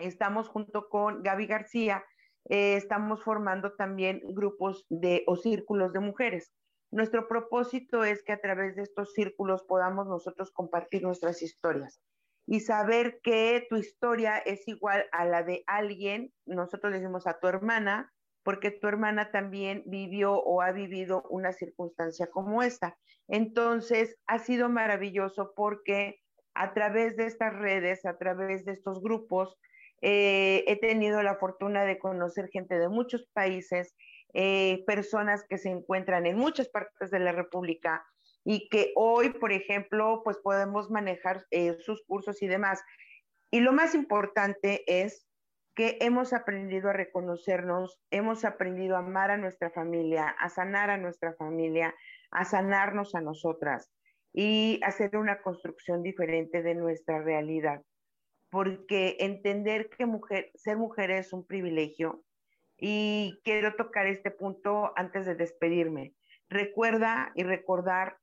[0.00, 2.04] estamos junto con Gaby García,
[2.48, 6.52] eh, estamos formando también grupos de o círculos de mujeres.
[6.90, 12.00] Nuestro propósito es que a través de estos círculos podamos nosotros compartir nuestras historias
[12.46, 17.46] y saber que tu historia es igual a la de alguien, nosotros decimos a tu
[17.46, 18.10] hermana,
[18.42, 22.96] porque tu hermana también vivió o ha vivido una circunstancia como esta.
[23.28, 26.22] Entonces, ha sido maravilloso porque
[26.54, 29.58] a través de estas redes, a través de estos grupos,
[30.00, 33.94] eh, he tenido la fortuna de conocer gente de muchos países,
[34.34, 38.04] eh, personas que se encuentran en muchas partes de la República
[38.44, 42.82] y que hoy, por ejemplo, pues podemos manejar eh, sus cursos y demás.
[43.50, 45.26] Y lo más importante es
[45.74, 50.98] que hemos aprendido a reconocernos, hemos aprendido a amar a nuestra familia, a sanar a
[50.98, 51.94] nuestra familia,
[52.30, 53.90] a sanarnos a nosotras
[54.32, 57.82] y hacer una construcción diferente de nuestra realidad.
[58.50, 62.24] Porque entender que mujer, ser mujer es un privilegio
[62.78, 66.14] y quiero tocar este punto antes de despedirme.
[66.48, 68.18] Recuerda y recordar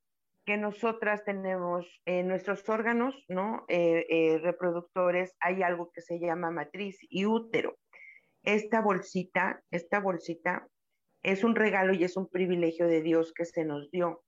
[0.45, 3.65] que nosotras tenemos en nuestros órganos, ¿no?
[3.67, 7.77] Eh, eh, reproductores, hay algo que se llama matriz y útero.
[8.43, 10.67] Esta bolsita, esta bolsita
[11.23, 14.23] es un regalo y es un privilegio de Dios que se nos dio,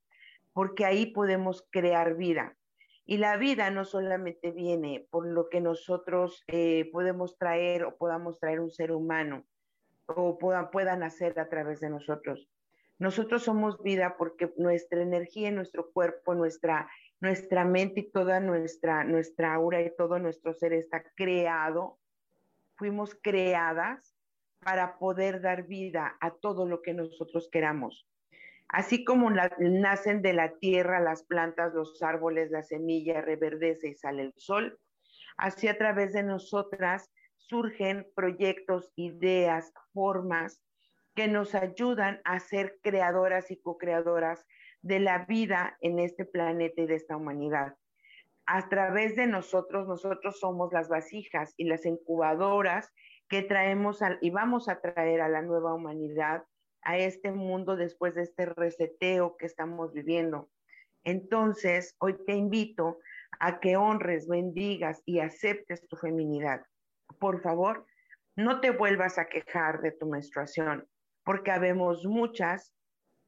[0.52, 2.57] porque ahí podemos crear vida.
[3.08, 8.38] Y la vida no solamente viene por lo que nosotros eh, podemos traer o podamos
[8.38, 9.46] traer un ser humano
[10.04, 12.50] o puedan, puedan hacer a través de nosotros,
[12.98, 19.54] nosotros somos vida porque nuestra energía, nuestro cuerpo, nuestra, nuestra mente y toda nuestra, nuestra
[19.54, 21.98] aura y todo nuestro ser está creado,
[22.74, 24.14] fuimos creadas
[24.58, 28.06] para poder dar vida a todo lo que nosotros queramos.
[28.68, 34.22] Así como nacen de la tierra las plantas, los árboles, la semilla, reverdece y sale
[34.22, 34.78] el sol,
[35.38, 40.62] así a través de nosotras surgen proyectos, ideas, formas,
[41.14, 44.46] que nos ayudan a ser creadoras y co-creadoras
[44.82, 47.74] de la vida en este planeta y de esta humanidad.
[48.46, 52.92] A través de nosotros, nosotros somos las vasijas y las incubadoras
[53.28, 56.44] que traemos y vamos a traer a la nueva humanidad,
[56.88, 60.48] a este mundo después de este reseteo que estamos viviendo.
[61.04, 62.98] Entonces, hoy te invito
[63.40, 66.62] a que honres, bendigas y aceptes tu feminidad.
[67.20, 67.84] Por favor,
[68.36, 70.88] no te vuelvas a quejar de tu menstruación
[71.24, 72.72] porque habemos muchas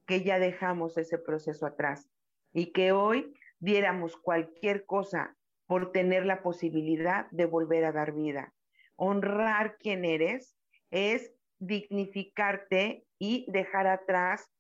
[0.07, 2.09] que ya dejamos ese proceso atrás
[2.55, 8.55] y que hoy diéramos cualquier cosa por tener la posibilidad de volver a dar vida.
[8.97, 10.57] Honrar quién eres
[10.91, 14.51] es dignificarte y dejar atrás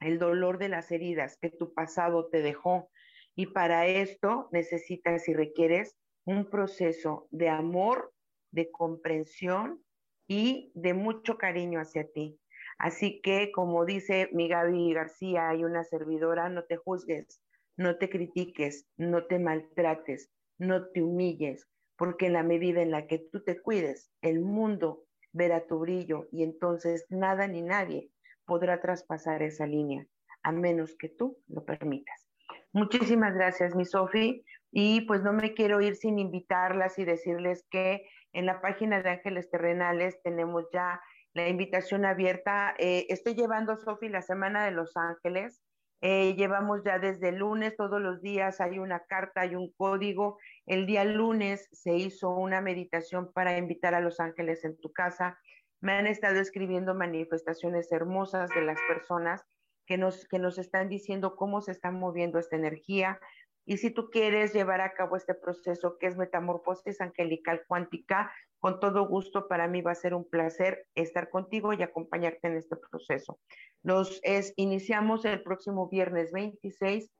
[0.00, 2.90] el dolor de las heridas que tu pasado te dejó.
[3.36, 8.12] Y para esto necesitas y requieres un proceso de amor,
[8.50, 9.84] de comprensión
[10.26, 12.40] y de mucho cariño hacia ti.
[12.78, 17.42] Así que, como dice mi Gaby García, hay una servidora, no te juzgues,
[17.76, 23.06] no te critiques, no te maltrates, no te humilles, porque en la medida en la
[23.06, 28.10] que tú te cuides, el mundo verá tu brillo y entonces nada ni nadie
[28.44, 30.06] podrá traspasar esa línea,
[30.42, 32.26] a menos que tú lo permitas.
[32.72, 34.44] Muchísimas gracias, mi Sofi.
[34.72, 39.10] Y pues no me quiero ir sin invitarlas y decirles que en la página de
[39.10, 41.00] Ángeles Terrenales tenemos ya
[41.32, 42.74] la invitación abierta.
[42.78, 45.60] Eh, estoy llevando, Sofi, la Semana de Los Ángeles.
[46.02, 50.38] Eh, llevamos ya desde lunes, todos los días hay una carta, hay un código.
[50.70, 55.36] El día lunes se hizo una meditación para invitar a los ángeles en tu casa.
[55.80, 59.44] Me han estado escribiendo manifestaciones hermosas de las personas
[59.84, 63.18] que nos, que nos están diciendo cómo se está moviendo esta energía.
[63.66, 68.78] Y si tú quieres llevar a cabo este proceso que es metamorfosis angelical cuántica, con
[68.78, 72.76] todo gusto, para mí va a ser un placer estar contigo y acompañarte en este
[72.76, 73.40] proceso.
[73.82, 74.20] Nos
[74.54, 77.10] iniciamos el próximo viernes 26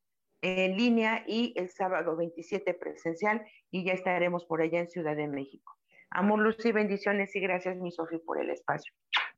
[0.42, 5.28] en línea y el sábado 27 presencial y ya estaremos por allá en Ciudad de
[5.28, 5.76] México.
[6.10, 8.92] Amor, luz y bendiciones y gracias, mi Sofía, por el espacio.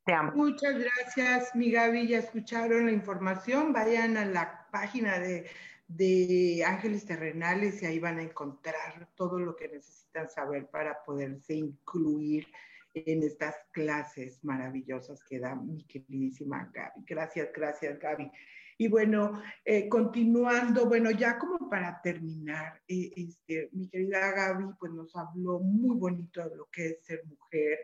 [0.05, 0.33] Te amo.
[0.35, 2.09] Muchas gracias, mi Gaby.
[2.09, 3.73] Ya escucharon la información.
[3.73, 5.47] Vayan a la página de,
[5.87, 11.55] de Ángeles Terrenales y ahí van a encontrar todo lo que necesitan saber para poderse
[11.55, 12.47] incluir
[12.95, 17.05] en estas clases maravillosas que da mi queridísima Gaby.
[17.07, 18.31] Gracias, gracias, Gaby.
[18.79, 24.93] Y bueno, eh, continuando, bueno, ya como para terminar, eh, este, mi querida Gaby, pues
[24.93, 27.79] nos habló muy bonito de lo que es ser mujer.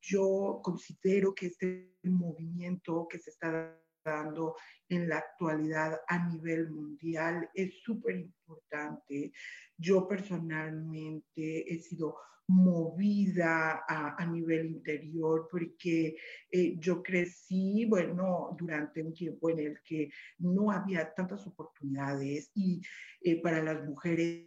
[0.00, 4.56] Yo considero que este movimiento que se está dando
[4.88, 9.32] en la actualidad a nivel mundial es súper importante.
[9.76, 12.16] Yo personalmente he sido
[12.48, 16.16] movida a, nivel interior, porque
[16.50, 22.80] eh, yo crecí, bueno, durante un tiempo en el que no había tantas oportunidades y
[23.22, 24.46] eh, para las mujeres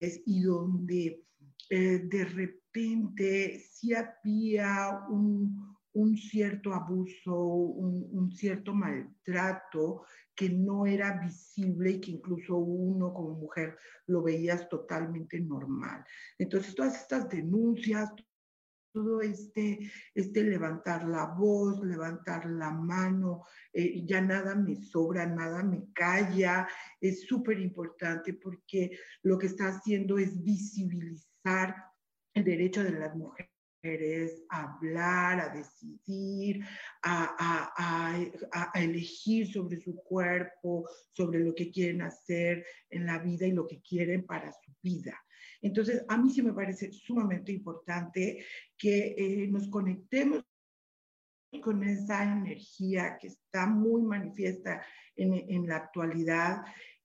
[0.00, 1.24] y donde
[1.70, 11.18] eh, de repente sí había un, un cierto abuso, un, cierto maltrato que no era
[11.18, 16.04] visible y que incluso uno como mujer lo veías totalmente normal.
[16.38, 18.12] Entonces, todas estas denuncias,
[18.92, 25.62] todo este, este levantar la voz, levantar la mano, eh, ya nada me sobra, nada
[25.62, 26.68] me calla,
[27.00, 31.74] es súper importante porque lo que está haciendo es visibilizar
[32.34, 33.55] el derecho de las mujeres
[34.50, 36.64] a hablar, a decidir,
[37.02, 43.66] a, elegir sobre su cuerpo, sobre lo que quieren hacer en la vida y lo
[43.66, 45.14] que quieren para su vida.
[45.62, 48.44] Entonces, a mí sí me parece sumamente importante
[48.76, 50.44] que eh, nos conectemos
[51.62, 54.84] con esa energía que está muy manifiesta
[55.16, 56.62] en, la actualidad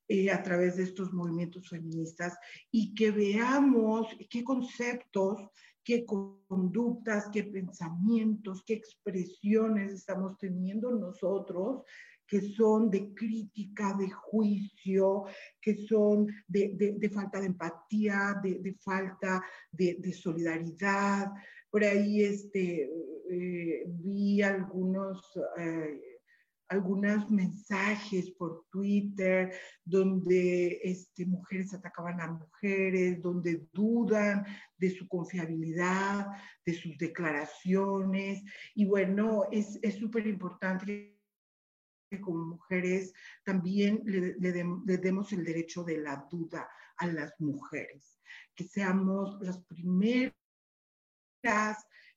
[0.08, 2.38] eh, a través de estos movimientos feministas
[2.70, 5.50] y que veamos qué conceptos
[5.84, 11.84] qué conductas, qué pensamientos, qué expresiones estamos teniendo nosotros
[12.32, 15.26] que son de crítica, de juicio,
[15.62, 21.30] que son de, falta de empatía, de, falta de, solidaridad.
[21.70, 22.90] Por ahí este,
[23.30, 26.11] eh, vi algunos eh,
[26.72, 29.54] algunos mensajes por Twitter
[29.84, 34.46] donde este, mujeres atacaban a mujeres, donde dudan
[34.78, 36.28] de su confiabilidad,
[36.66, 38.42] de sus declaraciones.
[38.74, 41.20] Y bueno, es súper importante
[42.10, 43.14] que como mujeres
[43.44, 48.22] también le, le demos el derecho de la duda a las mujeres,
[48.56, 50.34] que seamos las primeras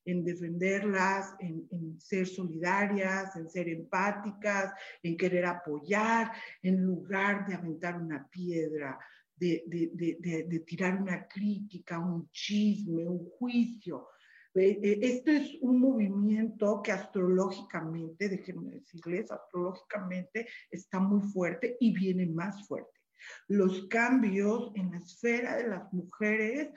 [0.05, 6.33] en defenderlas, en, ser solidarias, en ser empáticas, en querer apoyar,
[6.63, 8.99] en lugar de aventar una piedra,
[9.37, 14.09] de, de, tirar una crítica, un chisme, un juicio.
[14.55, 21.93] Eh, eh, esto es un movimiento que astrológicamente, déjenme decirles, astrológicamente está muy fuerte y
[21.93, 23.01] viene más fuerte.
[23.49, 26.71] Los cambios en la esfera de las mujeres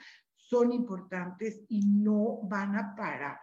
[0.48, 3.38] son importantes y no van a parar.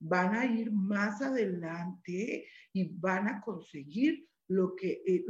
[0.00, 5.24] Van a ir más adelante y van a conseguir lo que, eh,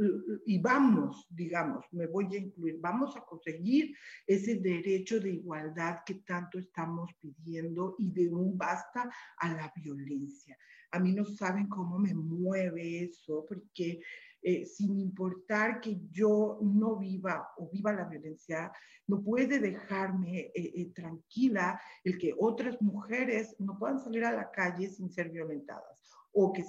[0.45, 3.95] y vamos, digamos, me voy a incluir, vamos a conseguir
[4.25, 10.57] ese derecho de igualdad que tanto estamos pidiendo y de un basta a la violencia.
[10.91, 14.01] A mí no saben cómo me mueve eso, porque
[14.45, 18.73] eh, sin importar que yo no viva o viva la violencia,
[19.07, 24.51] no puede dejarme eh, eh, tranquila el que otras mujeres no puedan salir a la
[24.51, 25.97] calle sin ser violentadas
[26.33, 26.65] o que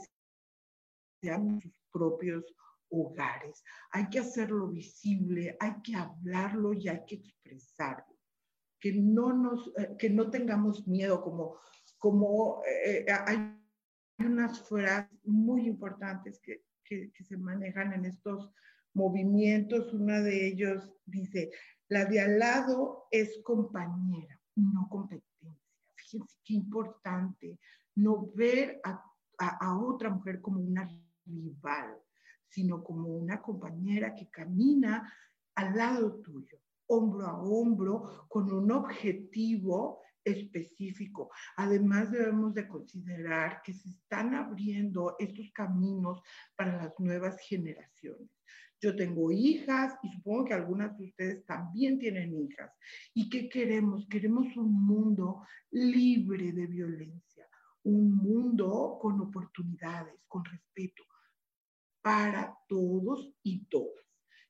[1.20, 2.45] sean sus propios
[2.91, 3.64] hogares.
[3.91, 8.16] Hay que hacerlo visible, hay que hablarlo y hay que expresarlo.
[8.79, 11.59] Que no, nos, que no tengamos miedo, como,
[11.99, 12.62] como
[13.27, 13.59] hay
[14.18, 18.51] unas frases muy importantes que que, se manejan en estos
[18.93, 19.93] movimientos.
[19.93, 21.51] Una de ellos dice,
[21.89, 25.24] la de al lado es compañera, no competencia.
[25.97, 27.59] Fíjense qué importante
[27.97, 29.03] no ver a,
[29.39, 30.89] a, otra mujer como una
[31.24, 31.97] rival,
[32.49, 35.12] sino como una compañera que camina
[35.55, 41.31] al lado tuyo, hombro a hombro, con un objetivo específico.
[41.57, 46.20] Además, debemos de considerar que se están abriendo estos caminos
[46.57, 48.31] para las nuevas generaciones.
[48.81, 52.70] Yo tengo hijas y supongo que algunas de ustedes también tienen hijas.
[53.14, 54.07] ¿Y qué queremos?
[54.09, 57.49] Queremos un mundo libre de violencia,
[57.85, 61.03] un mundo con oportunidades, con respeto
[62.03, 64.05] para todos y todas.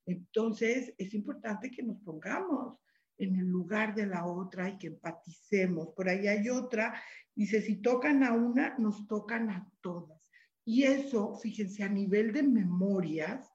[0.07, 2.79] Entonces, es importante que nos pongamos
[3.19, 5.89] en el lugar de la otra y que empaticemos.
[5.95, 7.01] Por ahí hay otra,
[7.35, 10.21] dice, si tocan a una, nos tocan a todas.
[10.65, 13.51] Y eso, fíjense, a nivel de memorias,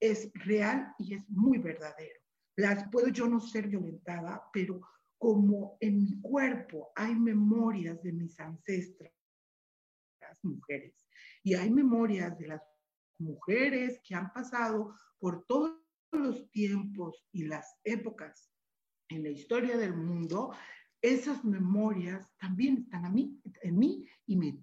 [0.00, 2.20] es real y es muy verdadero.
[2.56, 4.80] Las puedo yo no ser violentada, pero
[5.18, 9.12] como en mi cuerpo hay memorias de mis ancestras,
[10.20, 11.06] las mujeres,
[11.44, 12.62] y hay memorias de las
[13.18, 15.78] mujeres que han pasado por todos
[16.10, 18.51] los tiempos y las épocas
[19.12, 20.54] en la historia del mundo,
[21.00, 24.58] esas memorias también están a mí, en mí y me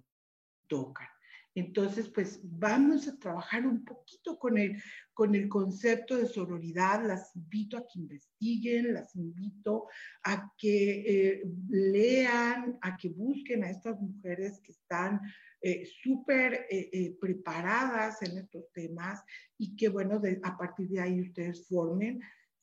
[0.68, 1.08] tocan.
[1.56, 4.82] Entonces, pues vamos a trabajar un poquito con el,
[5.14, 7.06] con el concepto de sororidad.
[7.06, 9.88] Las invito a que investiguen, las invito
[10.24, 15.20] a que eh, lean, a que busquen a estas mujeres que están
[15.62, 19.22] eh, súper eh, preparadas en estos temas
[19.58, 22.22] y que, bueno, a partir de ahí ustedes formen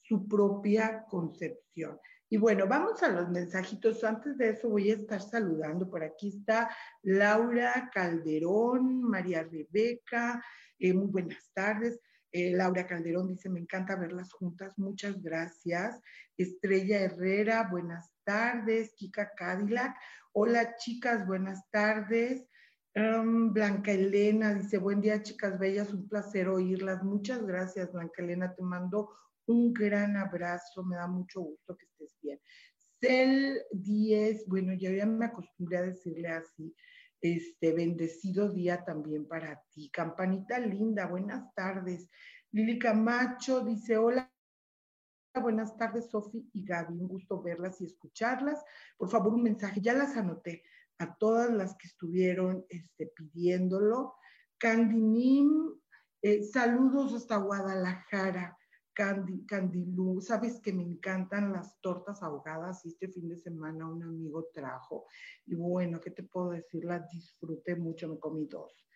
[0.08, 1.98] su propia concepción.
[2.28, 4.02] Y bueno, vamos a los mensajitos.
[4.02, 5.88] Antes de eso voy a estar saludando.
[5.88, 6.68] Por aquí está
[7.02, 10.42] Laura Calderón, María Rebeca.
[10.78, 12.00] Eh, muy buenas tardes.
[12.32, 14.76] Eh, Laura Calderón dice, me encanta verlas juntas.
[14.76, 16.00] Muchas gracias.
[16.36, 18.92] Estrella Herrera, buenas tardes.
[18.96, 19.96] Kika Cadillac.
[20.32, 22.44] Hola chicas, buenas tardes.
[22.96, 27.02] Um, Blanca Elena dice, buen día chicas bellas, un placer oírlas.
[27.04, 29.10] Muchas gracias Blanca Elena, te mando
[29.46, 32.40] un gran abrazo, me da mucho gusto que estés bien.
[33.00, 36.74] Cel 10, bueno, yo ya me acostumbré a decirle así,
[37.20, 39.90] este, bendecido día también para ti.
[39.90, 42.08] Campanita linda, buenas tardes.
[42.52, 44.32] Lili Camacho dice, hola,
[45.40, 48.64] buenas tardes, Sofi y Gaby, un gusto verlas y escucharlas.
[48.96, 50.62] Por favor, un mensaje, ya las anoté
[50.98, 54.14] a todas las que estuvieron este, pidiéndolo.
[54.58, 55.74] Candy Nim,
[56.22, 58.55] eh, saludos hasta Guadalajara.
[58.96, 64.48] Candilú, sabes que me encantan las tortas ahogadas y este fin de semana un amigo
[64.54, 65.04] trajo
[65.44, 66.84] y bueno, ¿qué te puedo decir?
[66.86, 68.86] Las disfruté mucho, me comí dos.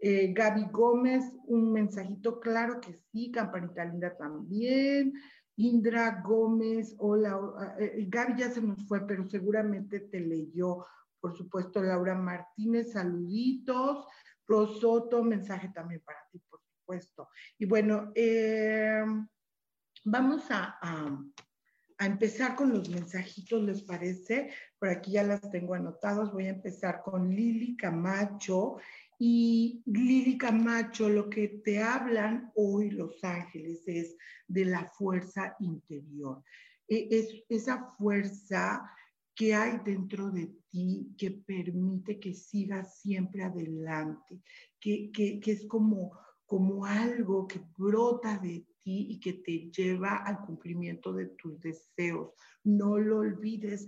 [0.00, 5.12] Eh, Gaby Gómez, un mensajito, claro que sí, Campanita Linda también.
[5.56, 10.86] Indra Gómez, hola, eh, Gaby ya se nos fue, pero seguramente te leyó.
[11.20, 14.06] Por supuesto, Laura Martínez, saluditos.
[14.46, 17.28] Rosoto, mensaje también para ti, por supuesto.
[17.58, 19.02] Y bueno, eh,
[20.10, 20.78] Vamos a,
[22.00, 24.50] empezar con los mensajitos, ¿les parece?
[24.78, 26.32] Por aquí ya las tengo anotadas.
[26.32, 28.78] Voy a empezar con Lili Camacho.
[29.18, 36.42] Y Lili Camacho, lo que te hablan hoy los ángeles es de la fuerza interior.
[36.88, 38.90] E, es esa fuerza
[39.34, 44.40] que hay dentro de ti que permite que sigas siempre adelante,
[44.80, 50.40] que, que, que es como, como algo que brota de y que te lleva al
[50.40, 52.32] cumplimiento de tus deseos.
[52.64, 53.86] No lo olvides.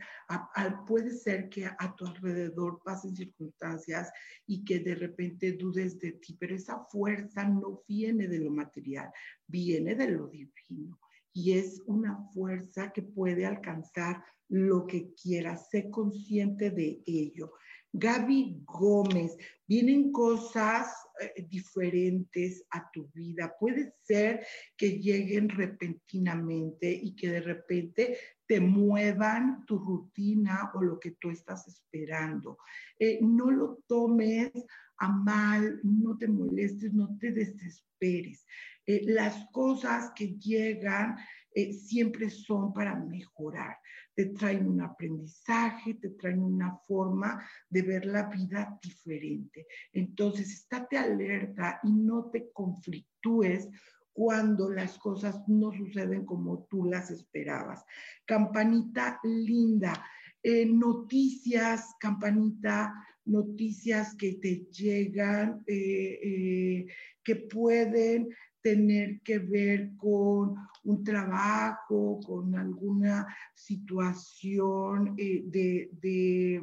[0.86, 4.10] puede ser que a, tu alrededor pasen circunstancias
[4.46, 9.10] y que de repente dudes de ti, pero esa fuerza no viene de lo material,
[9.46, 10.98] viene de lo divino.
[11.32, 15.68] Y es una fuerza que puede alcanzar lo que quieras.
[15.70, 17.52] Sé consciente de ello.
[17.92, 19.36] Gaby Gómez,
[19.66, 23.54] vienen cosas eh, diferentes a tu vida.
[23.58, 30.98] Puede ser que lleguen repentinamente y que de repente te muevan tu rutina o lo
[30.98, 32.58] que tú estás esperando.
[32.98, 34.50] Eh, no lo tomes
[34.98, 38.46] a mal, no te molestes, no te desesperes.
[38.86, 41.16] Eh, las cosas que llegan
[41.54, 43.76] siempre son para mejorar
[44.20, 49.66] te traen un aprendizaje, te traen una forma de ver la vida diferente.
[49.94, 53.68] Entonces, estate alerta y no te conflictúes
[54.12, 57.82] cuando las cosas no suceden como tú las esperabas.
[58.26, 60.04] Campanita linda,
[60.42, 62.92] eh, noticias, campanita,
[63.24, 66.86] noticias que te llegan, eh, eh,
[67.24, 68.28] que pueden
[68.62, 70.54] tener que ver con
[70.84, 76.62] un trabajo, con alguna situación eh, de,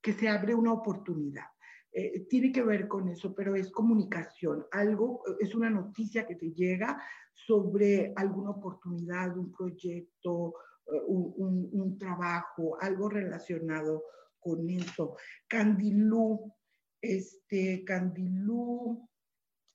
[0.00, 1.46] que se abre una oportunidad.
[1.92, 4.66] Eh, tiene que ver con eso, pero es comunicación.
[4.72, 7.00] Algo, es una noticia que te llega
[7.32, 10.54] sobre alguna oportunidad, un proyecto,
[10.86, 14.02] eh, un, un trabajo, algo relacionado
[14.40, 15.16] con eso.
[15.48, 16.52] Candilú,
[17.00, 19.08] este, Candilú,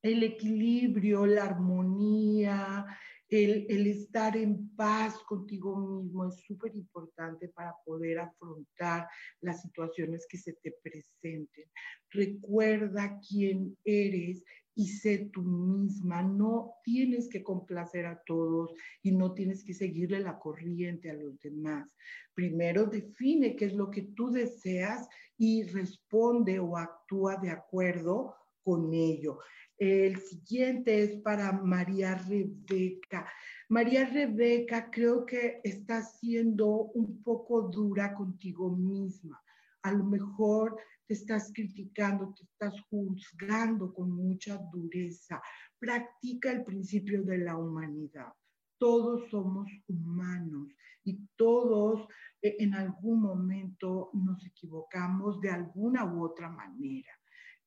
[0.02, 2.86] el equilibrio, la armonía,
[3.32, 9.08] El, estar en paz contigo mismo es súper importante para poder afrontar
[9.42, 11.66] las situaciones que se te presenten.
[12.10, 14.44] Recuerda quién eres
[14.74, 16.24] y sé tú misma.
[16.24, 18.74] No tienes que complacer a todos
[19.04, 21.88] y no tienes que seguirle la corriente a los demás.
[22.34, 28.94] Primero define qué es lo que tú deseas y responde o actúa de acuerdo con
[28.94, 29.40] ello.
[29.80, 33.26] El siguiente es para María Rebeca.
[33.70, 39.42] María Rebeca creo que está siendo un poco dura contigo misma.
[39.84, 40.76] A lo mejor
[41.08, 45.42] te estás criticando, te estás juzgando con mucha dureza.
[45.80, 48.34] Practica el principio de la humanidad.
[48.78, 50.68] Todos somos humanos
[51.06, 52.06] y todos
[52.42, 57.19] eh, en algún momento nos equivocamos de alguna u otra manera.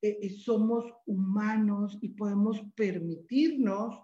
[0.02, 4.00] Eh, eh, somos humanos y podemos permitirnos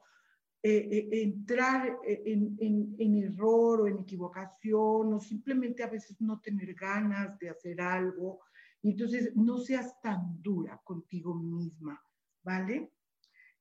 [0.60, 7.80] entrar en, error o en equivocación o simplemente a veces no tener ganas de hacer
[7.80, 8.40] algo
[8.82, 12.00] entonces, no seas tan dura contigo misma,
[12.42, 12.92] ¿vale?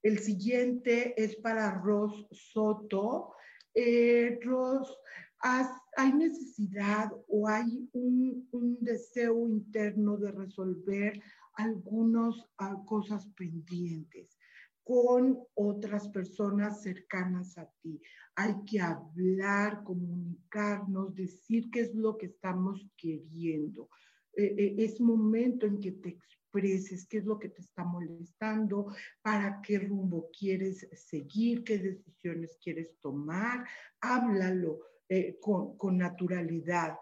[0.04, 3.34] El siguiente es para Ros Soto.
[3.74, 4.96] Eh, Ros,
[5.40, 8.48] ¿hay necesidad o hay un,
[8.80, 11.22] deseo interno de resolver
[11.58, 14.38] algunas ah, cosas pendientes
[14.84, 18.02] con otras personas cercanas a ti?
[18.36, 23.90] Hay que hablar, comunicarnos, decir qué es lo que estamos queriendo.
[24.38, 28.94] Eh, eh, es momento en que te expreses qué es lo que te está molestando,
[29.22, 33.66] para qué rumbo quieres seguir, qué decisiones quieres tomar.
[34.00, 34.80] Háblalo
[35.10, 36.98] eh, con, con, naturalidad.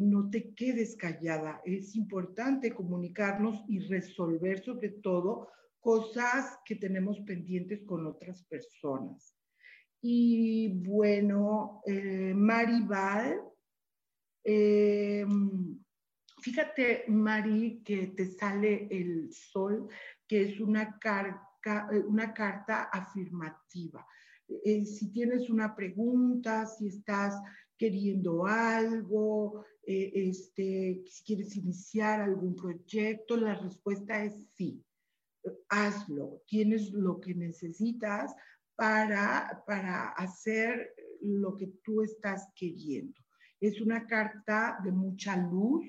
[0.00, 1.60] No te quedes callada.
[1.64, 5.48] Es importante comunicarnos y resolver sobre todo
[5.80, 9.36] cosas que tenemos pendientes con otras personas.
[10.00, 11.82] Y bueno,
[12.34, 13.40] Maribal,
[16.46, 19.88] Fíjate, Mari, que te sale el sol,
[20.28, 24.06] que es una, carta, una carta afirmativa.
[24.46, 27.34] Eh, si tienes una pregunta, si estás
[27.78, 34.82] queriendo algo, eh, este, si quieres iniciar algún proyecto, la respuesta es sí.
[35.68, 38.34] Hazlo, tienes lo que necesitas
[38.74, 43.14] para, para hacer lo que tú estás queriendo.
[43.60, 45.84] Es una carta de mucha luz,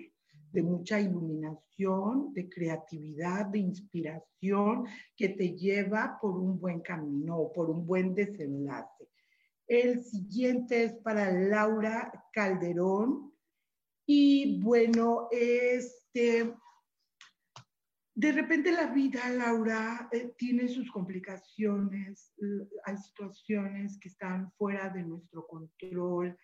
[0.52, 4.86] de mucha iluminación, de creatividad, de inspiración
[5.16, 9.10] que te lleva por un buen camino o por un buen desenlace.
[9.68, 13.34] El siguiente es para Laura Calderón.
[14.06, 16.54] Y bueno, este,
[18.16, 22.34] de repente la vida, Laura, eh, tiene sus complicaciones,
[22.86, 26.36] hay situaciones que están fuera de nuestro control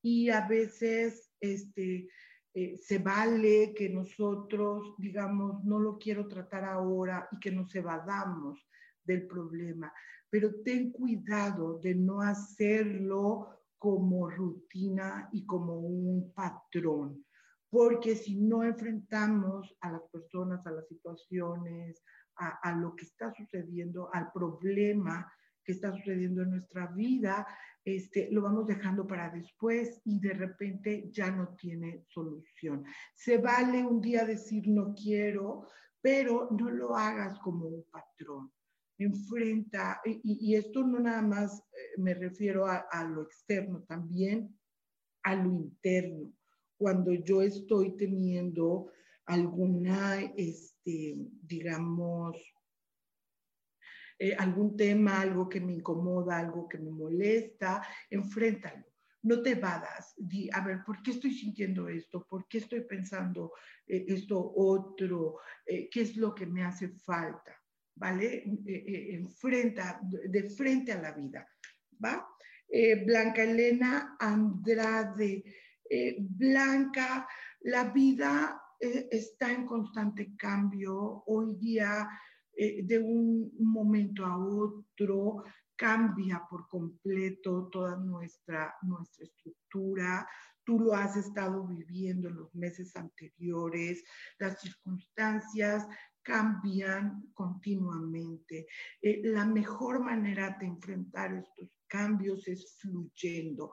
[0.00, 2.08] y a veces este,
[2.54, 8.66] eh, se vale que nosotros, digamos, no lo quiero tratar ahora y que nos evadamos
[9.04, 9.92] del problema,
[10.30, 13.48] pero ten cuidado de no hacerlo
[13.78, 17.24] como rutina y como un patrón,
[17.70, 22.02] porque si no enfrentamos a las personas, a las situaciones,
[22.36, 25.30] a, lo que está sucediendo, al problema
[25.64, 27.46] que está sucediendo en nuestra vida,
[27.84, 32.84] este, lo vamos dejando para después y de repente ya no tiene solución.
[33.14, 35.66] Se vale un día decir no quiero,
[36.00, 38.52] pero no lo hagas como un patrón.
[39.00, 44.58] Enfrenta, y, esto no nada más eh, me refiero a, lo externo, también
[45.22, 46.32] a lo interno.
[46.76, 48.90] Cuando yo estoy teniendo
[49.26, 52.36] alguna, este, digamos,
[54.18, 58.84] eh, algún tema, algo que me incomoda, algo que me molesta, enfréntalo.
[59.22, 62.26] No te vadas, di, a ver, ¿por qué estoy sintiendo esto?
[62.28, 63.52] ¿Por qué estoy pensando
[63.86, 65.38] eh, esto otro?
[65.64, 67.54] ¿Qué es lo que me hace falta?
[67.98, 68.44] ¿Vale?
[68.64, 71.48] enfrenta, de frente a la vida,
[72.04, 72.28] ¿va?
[73.04, 75.42] Blanca Elena Andrade.
[76.20, 77.26] Blanca,
[77.60, 81.24] la vida está en constante cambio.
[81.26, 82.08] Hoy día
[82.60, 85.44] eh, de un momento a otro
[85.76, 90.28] cambia por completo toda nuestra, nuestra estructura.
[90.64, 94.02] Tú lo has estado viviendo en los meses anteriores,
[94.40, 95.86] las circunstancias
[96.28, 98.66] cambian continuamente.
[99.00, 103.72] Eh, la mejor manera de enfrentar estos cambios es fluyendo,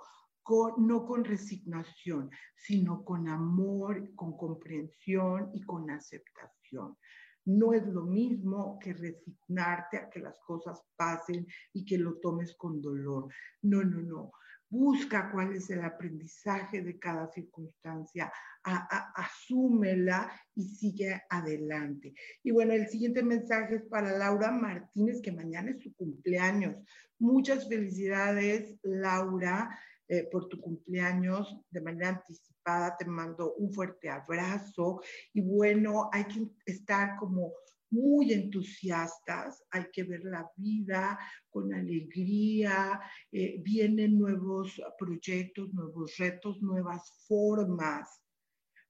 [0.77, 6.97] no con resignación, sino con amor, con comprensión y con aceptación.
[7.47, 12.55] no es lo mismo que resignarte a que las cosas pasen y que lo tomes
[12.57, 13.27] con dolor.
[13.61, 14.31] No, no, no.
[14.69, 18.31] Busca cuál es el aprendizaje de cada circunstancia,
[18.63, 22.13] asúmela y sigue adelante.
[22.43, 26.81] Y bueno, el siguiente mensaje es para Laura Martínez, que mañana es su cumpleaños.
[27.19, 29.69] Muchas felicidades, Laura,
[30.07, 32.95] eh, por tu cumpleaños de manera anticipada.
[32.97, 35.01] Te mando un fuerte abrazo.
[35.33, 37.53] Y bueno, hay que estar como
[37.91, 41.17] muy entusiastas, hay que ver la vida
[41.49, 42.99] con alegría,
[43.31, 48.21] eh, vienen nuevos proyectos, nuevos retos, nuevas formas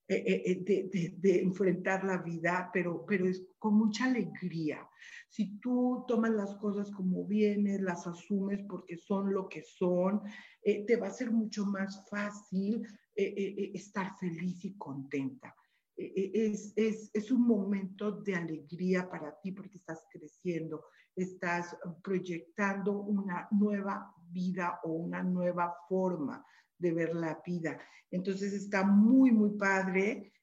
[0.08, 4.88] eh, eh, de, enfrentar la vida, pero, pero es con mucha alegría.
[5.30, 10.22] Si tú tomas las cosas como vienes, las asumes porque son lo que son,
[10.64, 15.54] te va a ser mucho más fácil estar feliz y contenta.
[15.98, 20.86] E, e, es, es, es, un momento de alegría para ti porque estás creciendo,
[21.16, 26.46] estás proyectando una nueva vida o una nueva forma
[26.78, 27.80] de ver la vida.
[28.12, 30.34] Entonces está muy, muy padre.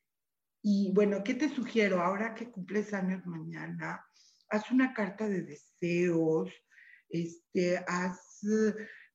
[0.63, 2.01] Y bueno, ¿qué te sugiero?
[2.01, 4.03] Ahora que cumples años mañana,
[4.49, 6.51] haz una carta de deseos,
[7.09, 8.41] este, haz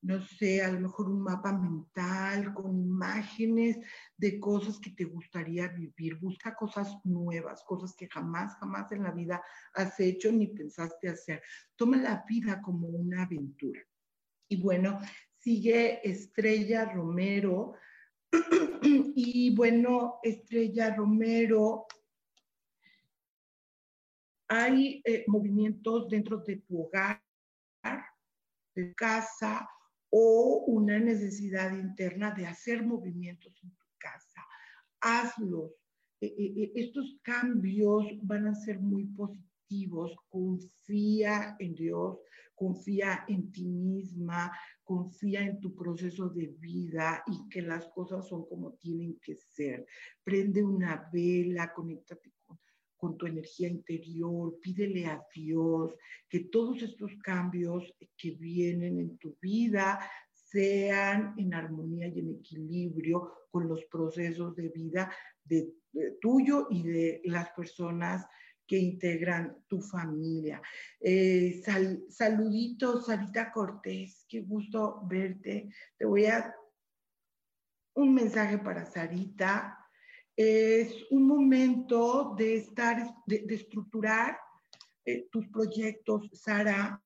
[0.01, 3.77] no sé, a lo mejor un mapa mental con imágenes
[4.15, 6.15] de cosas que te gustaría vivir.
[6.15, 9.41] Busca cosas nuevas, cosas que jamás, jamás en la vida
[9.73, 11.41] has hecho ni pensaste hacer.
[11.75, 13.81] Toma la vida como una aventura.
[14.47, 14.99] Y bueno,
[15.37, 17.73] sigue Estrella Romero.
[18.81, 21.87] y bueno, Estrella Romero,
[24.49, 27.21] hay eh, movimientos dentro de tu hogar,
[28.73, 29.67] de casa,
[30.19, 34.41] o una necesidad interna de hacer movimientos en tu casa.
[34.99, 35.73] Hazlos.
[36.19, 40.15] E, e, e, estos cambios van a ser muy positivos.
[40.27, 42.17] Confía en Dios,
[42.55, 44.51] confía en ti misma,
[44.83, 49.85] confía en tu proceso de vida y que las cosas son como tienen que ser.
[50.23, 52.33] Prende una vela, conéctate
[52.97, 55.95] con tu energía interior, pídele a Dios
[56.27, 59.99] que todos estos cambios que vienen en tu vida
[60.31, 65.11] sean en armonía y en equilibrio con los procesos de vida
[65.43, 65.73] de,
[66.21, 68.25] tuyo y de las personas
[68.67, 70.61] que integran tu familia.
[70.99, 71.61] Eh,
[72.09, 75.69] saluditos, Sarita Cortés, qué gusto verte.
[75.97, 76.53] Te voy a
[77.95, 79.86] un mensaje para Sarita
[80.37, 84.37] es un momento de estar, de, estructurar
[85.03, 87.03] eh, tus proyectos, Sara.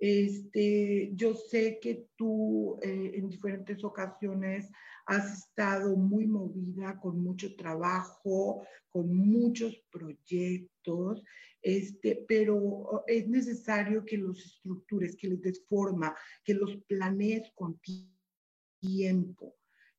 [0.00, 4.68] Este, yo sé que tú eh, en diferentes ocasiones
[5.06, 11.22] has estado muy movida con mucho trabajo, con muchos proyectos,
[11.62, 17.80] este, pero es necesario que los estructures, que les des forma, que los planees con
[18.80, 19.54] tiempo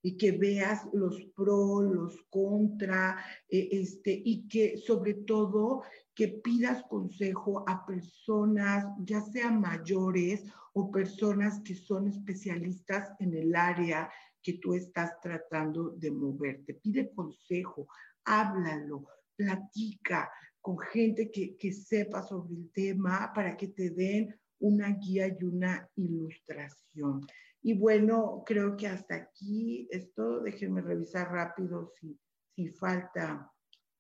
[0.06, 5.84] y que veas los pros, los contra, eh, este, y que sobre todo
[6.14, 10.44] que pidas consejo a personas, ya sean mayores
[10.74, 16.74] o personas que son especialistas en el área que tú estás tratando de moverte.
[16.74, 17.88] Pide consejo,
[18.26, 19.06] háblalo,
[19.38, 20.30] platica
[20.60, 25.44] con gente que, que sepa sobre el tema para que te den una guía y
[25.46, 27.26] una ilustración.
[27.64, 30.42] Y bueno, creo que hasta aquí es todo.
[30.42, 32.20] Déjenme revisar rápido si,
[32.56, 33.52] si falta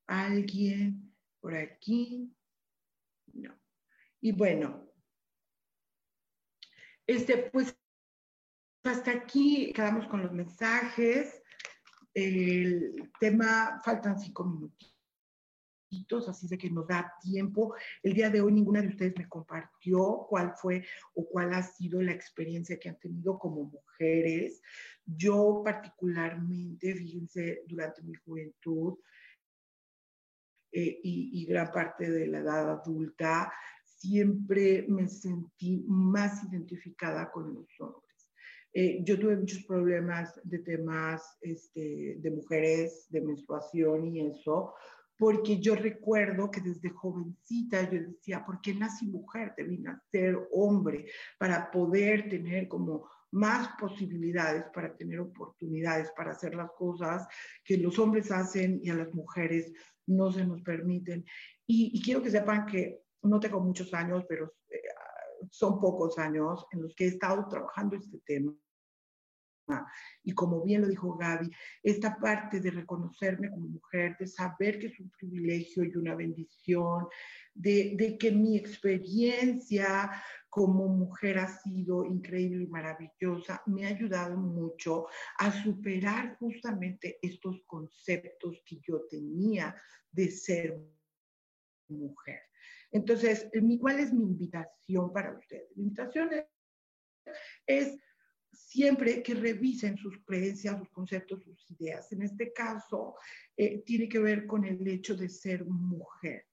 [0.05, 2.35] alguien por aquí.
[3.33, 3.57] No.
[4.21, 4.91] Y bueno,
[7.07, 7.75] este, pues
[8.83, 11.41] hasta aquí quedamos con los mensajes.
[12.13, 14.92] El tema, faltan cinco minutos
[16.27, 17.75] así de que nos da tiempo.
[18.01, 22.01] El día de hoy ninguna de ustedes me compartió cuál fue o cuál ha sido
[22.01, 24.61] la experiencia que han tenido como mujeres.
[25.05, 28.97] Yo particularmente, fíjense, durante mi juventud
[30.71, 33.51] eh, y, gran parte de la edad adulta,
[33.85, 38.03] siempre me sentí más identificada con los hombres.
[38.75, 44.73] Eh, yo tuve muchos problemas de temas este, de mujeres, de menstruación y eso,
[45.23, 49.53] porque yo recuerdo que desde jovencita yo decía, ¿por qué nací mujer?
[49.55, 51.05] Debí nacer hombre
[51.37, 57.25] para poder tener como más posibilidades, para tener oportunidades, para hacer las cosas
[57.63, 59.71] que los hombres hacen y a las mujeres
[60.07, 61.23] no se nos permiten.
[61.65, 64.81] Y, quiero que sepan que no tengo muchos años, pero eh,
[65.49, 68.53] son pocos años en los que he estado trabajando este tema
[70.23, 71.49] Y como bien lo dijo Gaby,
[71.81, 77.07] esta parte de reconocerme como mujer, de saber que es un privilegio y una bendición,
[77.53, 80.11] de, de que mi experiencia
[80.49, 85.07] como mujer ha sido increíble y maravillosa, me ha ayudado mucho
[85.39, 89.75] a superar justamente estos conceptos que yo tenía
[90.11, 90.79] de ser
[91.89, 92.41] mujer.
[92.91, 93.49] Entonces,
[93.79, 95.75] ¿cuál es mi invitación para ustedes?
[95.75, 96.29] Mi invitación
[97.65, 97.97] es,
[98.53, 102.11] siempre que revisen sus creencias, sus conceptos, sus ideas.
[102.11, 103.15] En este caso,
[103.57, 106.45] eh, tiene que ver con el hecho de ser mujer.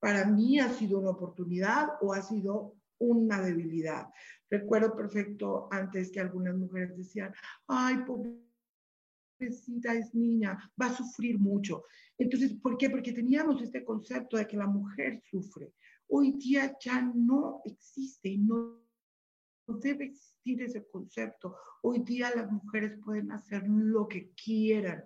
[0.00, 4.08] Para mí ha sido una oportunidad o ha sido una debilidad.
[4.50, 7.32] Recuerdo perfecto antes que algunas mujeres decían,
[7.66, 11.84] ay, pobrecita es niña, va a sufrir mucho.
[12.16, 12.90] Entonces, ¿por qué?
[12.90, 15.72] Porque teníamos este concepto de que la mujer sufre.
[16.08, 18.87] Hoy día ya no existe y no,
[19.74, 21.56] debe existir ese concepto.
[21.82, 25.04] Hoy día las mujeres pueden hacer lo que quieran,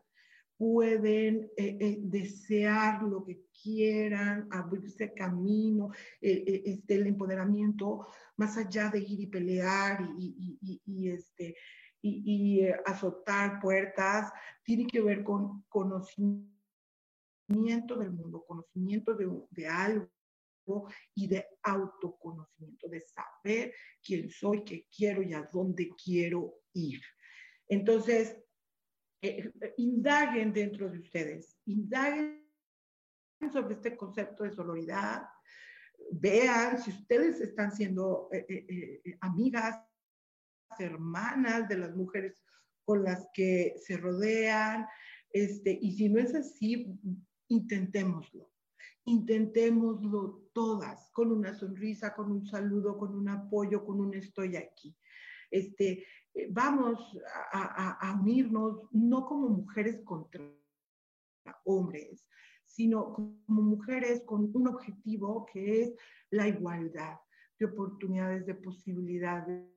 [0.56, 5.90] pueden eh, eh, desear lo que quieran, abrirse camino,
[6.20, 8.06] eh, este, el empoderamiento,
[8.36, 11.56] más allá de ir y pelear y, este,
[12.00, 14.32] y, azotar puertas,
[14.64, 16.48] tiene que ver con conocimiento
[17.48, 20.08] del mundo, conocimiento de, de algo
[21.14, 27.00] y de autoconocimiento, de saber quién soy, qué quiero y a dónde quiero ir.
[27.68, 28.36] Entonces,
[29.22, 32.42] eh, indaguen dentro de ustedes, indaguen
[33.52, 35.22] sobre este concepto de sororidad,
[36.12, 39.80] vean si ustedes están siendo eh, eh, amigas,
[40.78, 42.42] hermanas de las mujeres
[42.84, 44.86] con las que se rodean,
[45.32, 46.86] este, y si no es así,
[47.48, 48.50] intentémoslo.
[49.04, 54.94] Intentémoslo todas, con una sonrisa, con un saludo, con un apoyo, con un estoy aquí.
[55.50, 56.98] Este, eh, vamos
[57.52, 60.42] a, unirnos no como mujeres contra
[61.64, 62.26] hombres,
[62.64, 65.94] sino como mujeres con un objetivo que es
[66.30, 67.18] la igualdad
[67.58, 69.68] de oportunidades, de posibilidades,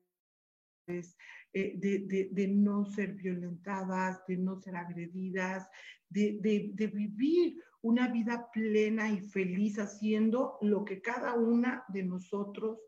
[0.88, 5.68] eh, de, de, no ser violentadas, de no ser agredidas,
[6.10, 12.80] de, vivir una vida plena y feliz haciendo lo que cada una de nosotros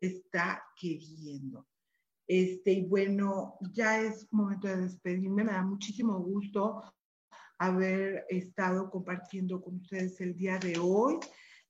[0.00, 1.66] está queriendo.
[2.26, 5.44] Este, y bueno, ya es momento de despedirme.
[5.44, 6.82] Me da muchísimo gusto
[7.58, 11.18] haber estado compartiendo con ustedes el día de hoy,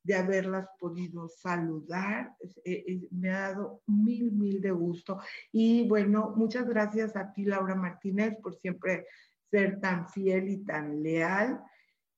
[0.07, 2.33] de haberlas podido saludar.
[2.63, 5.19] Eh, eh, me ha dado mil, mil de gusto.
[5.51, 9.05] Y bueno, muchas gracias a ti, Laura Martínez, por siempre
[9.51, 11.61] ser tan fiel y tan leal.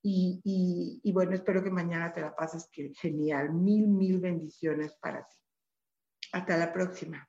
[0.03, 3.53] Y, y, bueno, espero que mañana te la pases que genial.
[3.53, 5.35] Mil, mil bendiciones para ti.
[6.31, 7.28] Hasta la próxima.